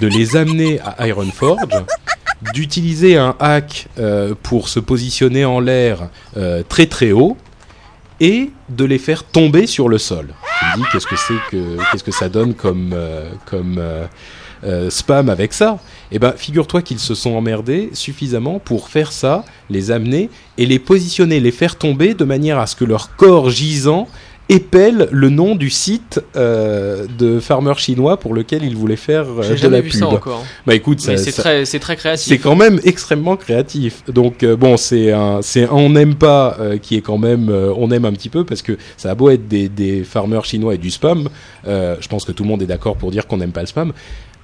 [0.00, 1.60] de les amener à Ironforge,
[2.52, 3.86] d'utiliser un hack
[4.42, 6.08] pour se positionner en l'air
[6.68, 7.36] très très haut,
[8.22, 10.28] et de les faire tomber sur le sol.
[10.60, 14.06] Je me dis qu'est-ce que c'est que qu'est-ce que ça donne comme euh, comme euh,
[14.62, 15.80] euh, spam avec ça?
[16.12, 20.78] Eh ben, figure-toi qu'ils se sont emmerdés suffisamment pour faire ça, les amener et les
[20.78, 24.06] positionner, les faire tomber de manière à ce que leur corps gisant
[24.52, 29.56] épelle le nom du site euh, de farmer chinois pour lequel il voulait faire euh,
[29.56, 30.00] de la vu pub.
[30.00, 30.44] Ça encore.
[30.66, 31.32] Bah écoute, c'est
[31.80, 32.28] très, créatif.
[32.28, 34.04] C'est quand même extrêmement créatif.
[34.08, 38.04] Donc euh, bon, c'est un, c'est on n'aime pas qui est quand même, on aime
[38.04, 40.90] un petit peu parce que ça a beau être des, des farmers chinois et du
[40.90, 41.28] spam.
[41.64, 43.92] je pense que tout le monde est d'accord pour dire qu'on n'aime pas le spam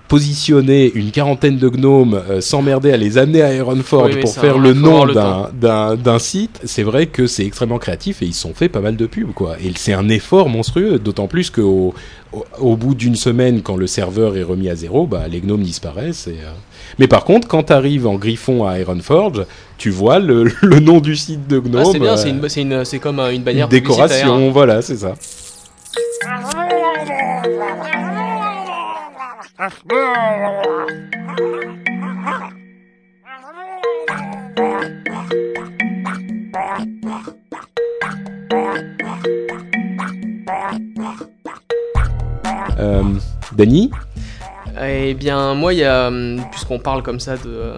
[0.08, 4.72] positionner une quarantaine de gnomes, euh, s'emmerder à les amener à Ironforge pour faire le
[4.72, 8.96] nom d'un site, c'est vrai que c'est extrêmement créatif et ils sont fait pas mal
[8.96, 9.56] de pubs quoi.
[9.62, 11.94] Et c'est un effort monstrueux, d'autant plus qu'au
[12.60, 16.26] au, bout d'une semaine, quand le serveur est remis à zéro, bah, les gnomes disparaissent.
[16.26, 16.52] Et, euh,
[16.98, 19.46] Mais par contre, quand tu arrives en griffon à Ironforge,
[19.76, 21.82] tu vois le, le nom du site de gnome.
[21.86, 25.14] Ah, c'est bien, euh, c'est comme une bannière une décoration, voilà, c'est ça.
[29.60, 29.64] Euh,
[43.56, 43.90] Dany
[44.80, 46.08] eh bien, moi, il y a,
[46.52, 47.72] puisqu'on parle comme ça de,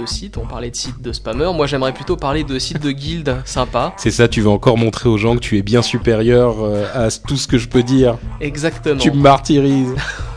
[0.00, 2.92] de sites, on parlait de sites de spammers, moi j'aimerais plutôt parler de sites de
[2.92, 3.94] guildes sympas.
[3.96, 7.10] C'est ça, tu veux encore montrer aux gens que tu es bien supérieur euh, à
[7.10, 8.16] tout ce que je peux dire.
[8.40, 9.00] Exactement.
[9.00, 9.96] Tu me martyrises.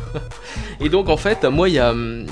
[0.79, 1.91] Et donc, en fait, moi, il y a.
[1.91, 2.25] Hum,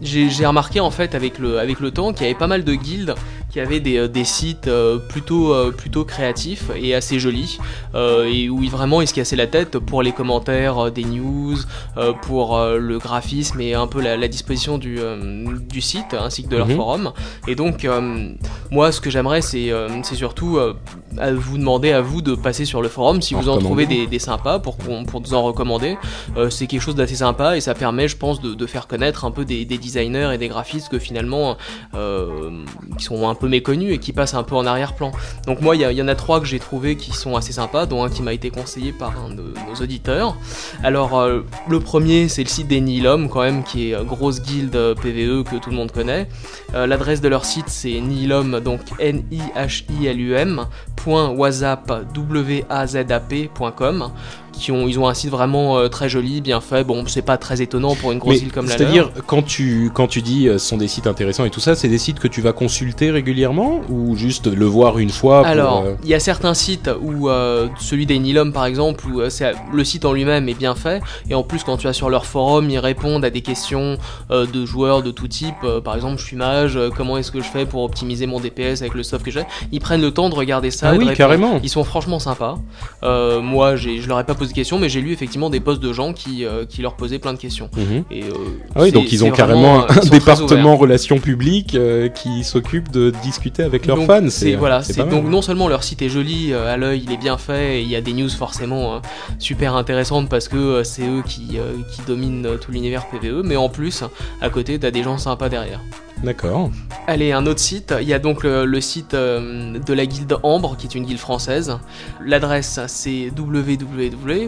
[0.00, 2.74] j'ai remarqué en fait avec le, avec le temps qu'il y avait pas mal de
[2.74, 3.16] guildes
[3.50, 7.58] qui avait des, euh, des sites euh, plutôt, euh, plutôt créatifs et assez jolis,
[7.94, 11.56] et où il- vraiment ils se cassaient la tête pour les commentaires des news,
[12.22, 14.98] pour le graphisme et un peu la, la disposition du,
[15.68, 16.76] du site ainsi que de leur Mhm.
[16.76, 17.12] forum.
[17.46, 17.86] Et donc,
[18.70, 19.70] moi, ce que j'aimerais, c'est
[20.02, 20.58] c'est surtout
[21.18, 23.86] à vous demander à vous de passer sur le forum si En vous en trouvez
[23.86, 25.96] des, des sympas pour, pour nous en recommander.
[26.36, 29.24] Euh, c'est quelque chose d'assez sympa et ça permet, je pense, de, de faire connaître
[29.24, 31.56] un peu des, des designers et des graphistes que finalement,
[31.94, 32.50] euh,
[32.98, 35.12] qui sont un peu méconnus et qui passent un peu en arrière-plan.
[35.46, 38.02] Donc moi, il y, en a trois que j'ai trouvé qui sont assez sympas, dont
[38.04, 40.36] un qui m'a été conseillé par un de nos auditeurs.
[40.82, 44.42] Alors, euh, le premier, c'est le site des Nihilum, quand même, qui est euh, grosse
[44.42, 46.28] guilde euh, PVE que tout le monde connaît.
[46.74, 50.66] L'adresse de leur site, c'est nihilum, donc N-I-H-I-L-U-M,
[50.96, 54.10] point whatsapp, W-A-Z-A-P.com,
[54.52, 56.84] qui ont, ils ont un site vraiment euh, très joli, bien fait.
[56.84, 58.78] Bon, c'est pas très étonnant pour une grosse Mais île comme la leur.
[58.78, 61.74] C'est-à-dire, quand tu, quand tu dis euh, ce sont des sites intéressants et tout ça,
[61.74, 65.50] c'est des sites que tu vas consulter régulièrement ou juste le voir une fois pour,
[65.50, 69.20] Alors, euh, il y a certains sites où euh, celui des Nilum par exemple, où
[69.30, 72.10] c'est le site en lui-même est bien fait, et en plus quand tu vas sur
[72.10, 73.98] leur forum, ils répondent à des questions
[74.30, 75.54] de joueurs de tout type.
[75.84, 78.94] Par exemple, je suis mage, comment est-ce que je fais pour optimiser mon DPS avec
[78.94, 79.42] le stuff que j'ai?
[79.72, 80.90] Ils prennent le temps de regarder ça.
[80.90, 81.60] Ah oui, carrément.
[81.62, 82.58] Ils sont franchement sympas.
[83.02, 85.82] Moi, j'ai- je leur ai pas posé de questions, mais j'ai lu effectivement des posts
[85.82, 87.68] de gens qui, euh, qui leur posaient plein de questions.
[87.76, 88.04] Mhm.
[88.10, 88.28] Et, euh,
[88.74, 93.12] Ah oui, donc ils ont carrément euh, un département relations publiques euh, qui s'occupe de
[93.22, 94.30] discuter avec leurs Donc, fans.
[94.30, 97.36] C'est voilà, c'est donc non seulement leur site est joli à l'œil, il est bien
[97.38, 98.98] fait, et il y a des news forcément euh,
[99.38, 101.58] super intéressantes parce que c'est eux qui,
[101.92, 104.04] qui dominent tout l'univers PVE, mais en plus
[104.40, 105.80] à côté t'as des gens sympas derrière.
[106.22, 106.70] D'accord.
[107.06, 110.76] Allez, un autre site, il y a donc le, site euh, de la guilde Ambre,
[110.76, 111.78] qui est une guilde française.
[112.24, 114.40] L'adresse c'est www.ambre,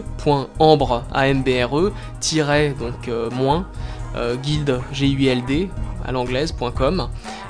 [1.13, 3.67] A-M-B-R-E, tiret, donc moins,
[4.43, 5.69] guilde, G-U-I-L-D,
[6.05, 7.07] à l'anglaise.com.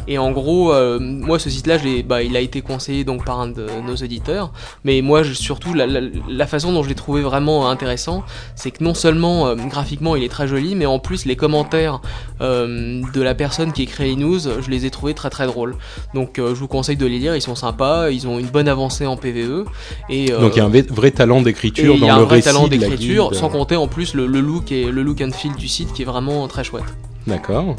[0.07, 3.47] Et en gros, euh, moi ce site-là, bah, il a été conseillé donc par un
[3.47, 4.51] de nos auditeurs.
[4.83, 8.23] Mais moi, je- surtout, la, la- la façon dont je l'ai trouvé vraiment intéressant,
[8.55, 12.01] c'est que non seulement euh, graphiquement il est très joli, mais en plus les commentaires
[12.41, 15.75] euh, de la personne qui écrit les news, je les ai trouvés très très drôles.
[16.13, 19.05] Donc je vous conseille de les lire, ils sont sympas, ils ont une bonne avancée
[19.05, 19.65] en PVE.
[20.09, 22.25] Et, Donc il y a un vrai- talent d'écriture il dans y a le un
[22.25, 25.31] vrai récit talent d'écriture, sans compter en plus le, le look et le look and
[25.31, 26.83] feel du site qui est vraiment très chouette.
[27.27, 27.75] D'accord.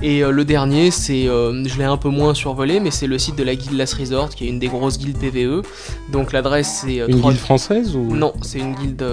[0.00, 3.18] Et euh, le dernier, c'est, euh, je l'ai un peu moins survolé, mais c'est le
[3.18, 5.62] site de la guilde Last Resort, qui est une des grosses guildes PVE.
[6.12, 8.14] Donc l'adresse c'est euh, Une trois- guilde française ou?
[8.14, 9.04] Non, c'est une guilde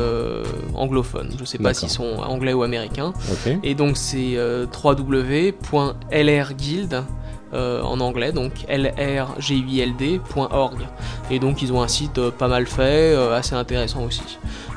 [0.76, 1.32] anglophone.
[1.40, 3.14] Je sais pas s'ils sont anglais ou américains.
[3.64, 5.56] Et donc c'est euh, www.lrguild
[7.56, 8.52] euh, en anglais, donc
[9.50, 10.88] lrguild.org.
[11.32, 14.22] Et donc ils ont un site euh, pas mal fait, euh, assez intéressant aussi.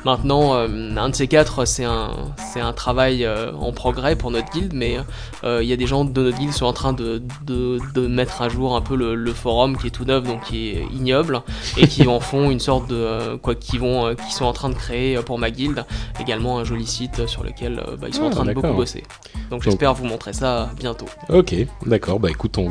[0.05, 2.11] Maintenant, un de ces quatre, c'est un,
[2.53, 3.27] c'est un travail
[3.59, 4.95] en progrès pour notre guilde, mais
[5.43, 8.07] il y a des gens de notre guilde qui sont en train de, de, de
[8.07, 10.85] mettre à jour un peu le, le forum qui est tout neuf, donc qui est
[10.93, 11.41] ignoble,
[11.75, 14.75] et qui en font une sorte de quoi, qui vont, qui sont en train de
[14.75, 15.83] créer pour ma guilde
[16.21, 19.03] également un joli site sur lequel bah, ils sont en Ah, train de beaucoup bosser.
[19.51, 21.07] Donc j'espère vous montrer ça bientôt.
[21.27, 21.53] Ok,
[21.85, 22.21] d'accord.
[22.21, 22.68] Bah écoute, on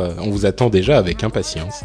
[0.00, 1.82] euh, on vous attend déjà avec impatience.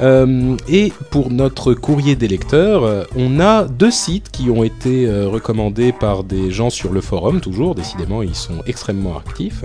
[0.00, 5.06] Euh, et pour notre courrier des lecteurs, euh, on a deux sites qui ont été
[5.06, 9.64] euh, recommandés par des gens sur le forum, toujours, décidément, ils sont extrêmement actifs.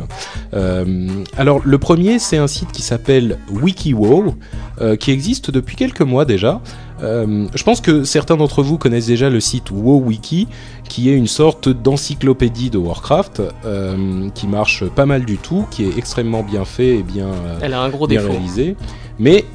[0.53, 1.07] Euh,
[1.37, 4.35] alors, le premier, c'est un site qui s'appelle WikiWow,
[4.81, 6.61] euh, qui existe depuis quelques mois déjà.
[7.03, 10.47] Euh, je pense que certains d'entre vous connaissent déjà le site WoWiki,
[10.89, 15.83] qui est une sorte d'encyclopédie de Warcraft, euh, qui marche pas mal du tout, qui
[15.85, 18.31] est extrêmement bien fait et bien, euh, Elle a un gros bien défaut.
[18.33, 18.75] réalisé.
[19.19, 19.45] Mais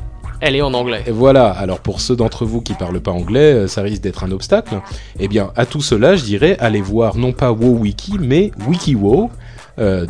[0.45, 1.05] Elle est en anglais.
[1.09, 4.33] voilà, alors pour ceux d'entre vous qui parlent pas anglais, euh, ça risque d'être un
[4.33, 4.81] obstacle.
[5.21, 9.31] Eh bien, à tout cela, je dirais, allez voir non pas WoWiki, mais WikiWow,
[9.79, 10.07] euh,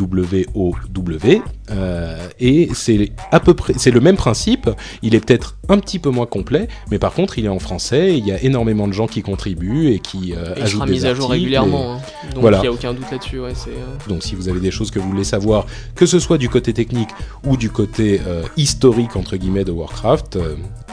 [0.00, 4.68] W-I-K-I-W-O-W, euh, et c'est à peu près, c'est le même principe.
[5.02, 8.16] Il est peut-être un petit peu moins complet, mais par contre, il est en français.
[8.18, 10.86] Il y a énormément de gens qui contribuent et qui euh, Et il ajoutent sera
[10.86, 11.94] des mis à jour et- régulièrement.
[11.94, 12.00] hein.
[12.32, 12.58] Donc Voilà.
[12.58, 13.40] il n'y a aucun doute là-dessus.
[13.40, 16.38] Ouais, euh, donc si vous avez des choses que vous voulez savoir, que ce soit
[16.38, 17.10] du côté technique
[17.46, 20.38] ou du côté euh, historique entre guillemets de Warcraft,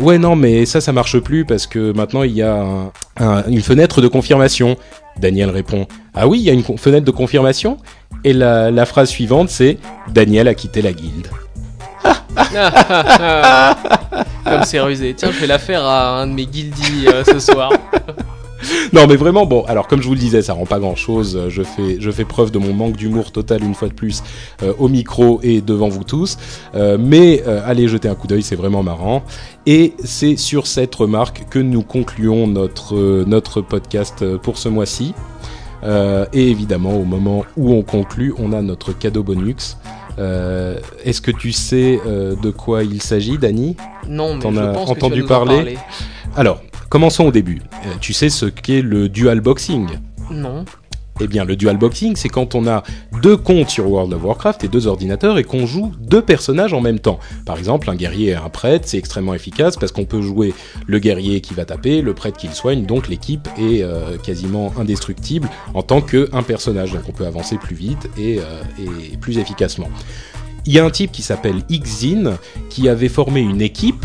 [0.00, 3.44] ouais non mais ça ça marche plus parce que maintenant il y a un- un-
[3.48, 4.76] une fenêtre de confirmation.
[5.20, 7.78] Daniel répond ah oui il y a une fenêtre de confirmation?
[8.24, 9.78] Et la phrase suivante c'est
[10.12, 11.28] Daniel a quitté la guilde
[14.44, 15.14] Comme c'est rusé.
[15.14, 17.72] Tiens, je vais la faire à un de mes guildies euh, ce soir.
[18.92, 21.46] Non mais vraiment bon alors comme je vous le disais ça rend pas grand chose
[21.48, 24.24] je fais je fais preuve de mon manque d'humour total une fois de plus
[24.64, 26.36] euh, au micro et devant vous tous.
[26.74, 29.22] Euh, mais allez jeter un coup d'œil c'est vraiment marrant.
[29.66, 35.14] Et c'est sur cette remarque que nous concluons notre notre podcast pour ce mois-ci.
[35.84, 39.76] Et évidemment au moment où on conclut on a notre cadeau bonus
[40.18, 43.76] Euh, est-ce que tu sais euh, de quoi il s'agit Dany
[44.08, 45.78] Non, mais T'en je as pense entendu que tu vas nous en parler parler.
[46.36, 49.86] alors commençons au début Euh, tu sais ce qu'est le dual boxing?
[50.30, 50.64] Non.
[51.20, 52.82] Eh bien, le dual boxing, c'est quand on a
[53.22, 56.80] deux comptes sur World of Warcraft et deux ordinateurs et qu'on joue deux personnages en
[56.80, 57.18] même temps.
[57.44, 60.54] Par exemple, un guerrier et un prêtre, c'est extrêmement efficace parce qu'on peut jouer
[60.86, 64.72] le guerrier qui va taper, le prêtre qui le soigne, donc l'équipe est euh, quasiment
[64.78, 66.92] indestructible en tant qu'un personnage.
[66.92, 68.42] Donc on peut avancer plus vite et, euh,
[69.12, 69.88] et plus efficacement.
[70.66, 72.36] Il y a un type qui s'appelle Xin
[72.68, 74.04] qui avait formé une équipe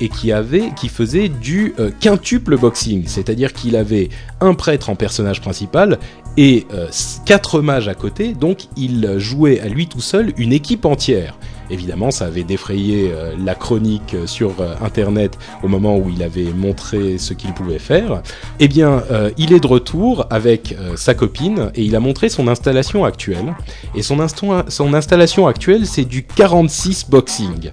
[0.00, 4.08] et qui avait faisait du euh, quintuple boxing, c'est-à-dire qu'il avait
[4.40, 5.98] un prêtre en personnage principal
[6.36, 6.88] et euh,
[7.24, 11.36] quatre mages à côté, donc il jouait à lui tout seul une équipe entière.
[11.72, 16.22] Évidemment, ça avait défrayé euh, la chronique euh, sur euh, Internet au moment où il
[16.22, 18.22] avait montré ce qu'il pouvait faire.
[18.60, 19.02] Eh bien,
[19.38, 23.54] il est de retour avec sa copine et il a montré son installation actuelle.
[23.94, 27.70] Et son, instant- son installation actuelle, c'est du 46 boxing.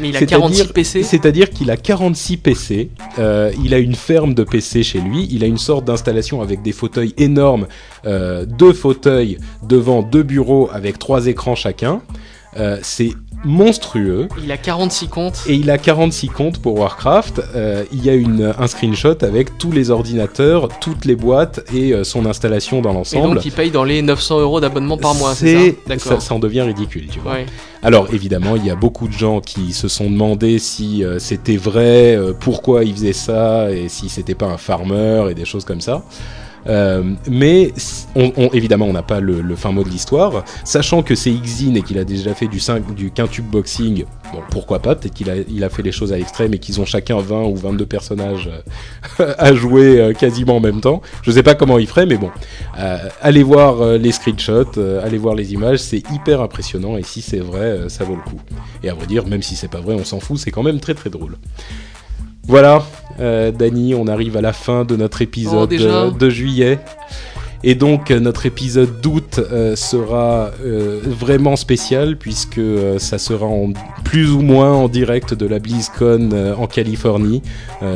[0.00, 1.02] Mais il a C'est-à-dire- 46 PC.
[1.02, 5.42] C'est-à-dire qu'il a 46 PC, euh, il a une ferme de PC chez lui, il
[5.44, 7.66] a une sorte d'installation avec des fauteuils énormes,
[8.06, 12.00] euh, deux fauteuils devant deux bureaux avec trois écrans chacun.
[12.56, 13.12] Euh, c'est
[13.44, 14.28] monstrueux.
[14.42, 15.42] Il a 46 comptes.
[15.46, 17.42] Et il a 46 comptes pour Warcraft.
[17.54, 21.92] Euh, il y a une, un screenshot avec tous les ordinateurs, toutes les boîtes et
[21.92, 23.34] euh, son installation dans Et l'ensemble.
[23.34, 26.62] donc il paye dans les 900 euros d'abonnement par mois, c'est ça ça, en devient
[26.62, 27.32] ridicule, tu vois.
[27.32, 27.46] Ouais.
[27.82, 31.56] Alors évidemment, il y a beaucoup de gens qui se sont demandé si euh, c'était
[31.56, 35.80] vrai, pourquoi il faisait ça, et si c'était pas un farmer et des choses comme
[35.80, 36.04] ça.
[36.66, 37.72] Euh, mais
[38.52, 40.44] évidemment, on n'a pas le, fin mot de l'histoire.
[40.64, 44.40] Sachant que c'est Xin et qu'il a déjà fait du, 5, du quintube boxing, bon,
[44.50, 47.44] pourquoi pas Peut-être qu'il a, fait les choses à l'extrême et qu'ils ont chacun 20
[47.44, 48.50] ou 22 personnages
[49.20, 51.02] euh, à jouer euh, quasiment en même temps.
[51.22, 52.30] Je sais pas comment il ferait, mais bon.
[53.20, 57.88] Allez voir les screenshots, allez voir les images, c'est hyper impressionnant et si c'est vrai,
[57.88, 58.40] ça vaut le coup.
[58.82, 60.80] Et à vrai dire, même si c'est pas vrai, on s'en fout, c'est quand même
[60.80, 61.36] très très drôle.
[62.50, 62.82] Voilà,
[63.20, 66.80] euh, Dany, on arrive à la fin de notre Oh, épisode déjà euh, de juillet.
[67.62, 73.46] Et donc euh, notre épisode d'août euh, sera euh, vraiment spécial puisque euh, ça sera
[73.46, 73.72] en,
[74.02, 77.40] plus ou moins en direct de la BlizzCon en Californie.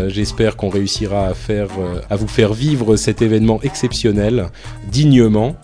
[0.06, 1.70] J'espère qu'on réussira à faire,
[2.08, 4.50] à vous faire vivre cet événement exceptionnel
[4.88, 5.56] dignement.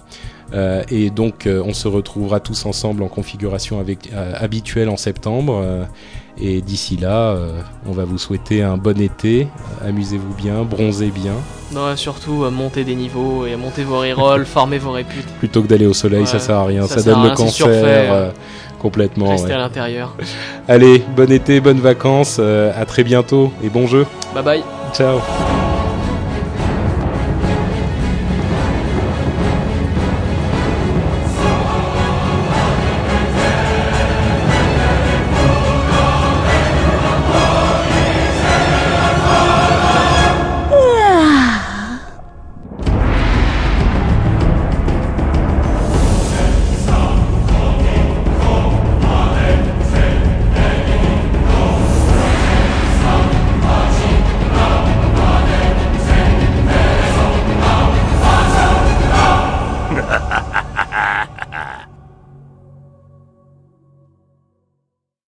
[0.53, 4.97] Euh, et donc euh, on se retrouvera tous ensemble en configuration avec, euh, habituelle en
[4.97, 5.87] septembre.
[6.41, 7.53] Et d'ici là, euh,
[7.89, 9.49] on va vous souhaiter un bon été.
[9.87, 11.33] Amusez-vous bien, bronzez bien.
[11.73, 15.69] Non, surtout euh, montez des niveaux et montez vos rerolls, farmez vos réputes, Plutôt que
[15.69, 16.87] d'aller au soleil, Ouais, ça sert à rien.
[16.87, 18.31] ça donne le cancer euh,
[18.81, 19.29] complètement.
[19.31, 19.53] restez ouais.
[19.55, 20.17] à l'intérieur.
[20.67, 22.39] Allez, bon été, bonnes vacances.
[22.41, 24.07] euh, à très bientôt et bon jeu.
[24.35, 24.63] Bye bye.
[24.93, 25.21] Ciao.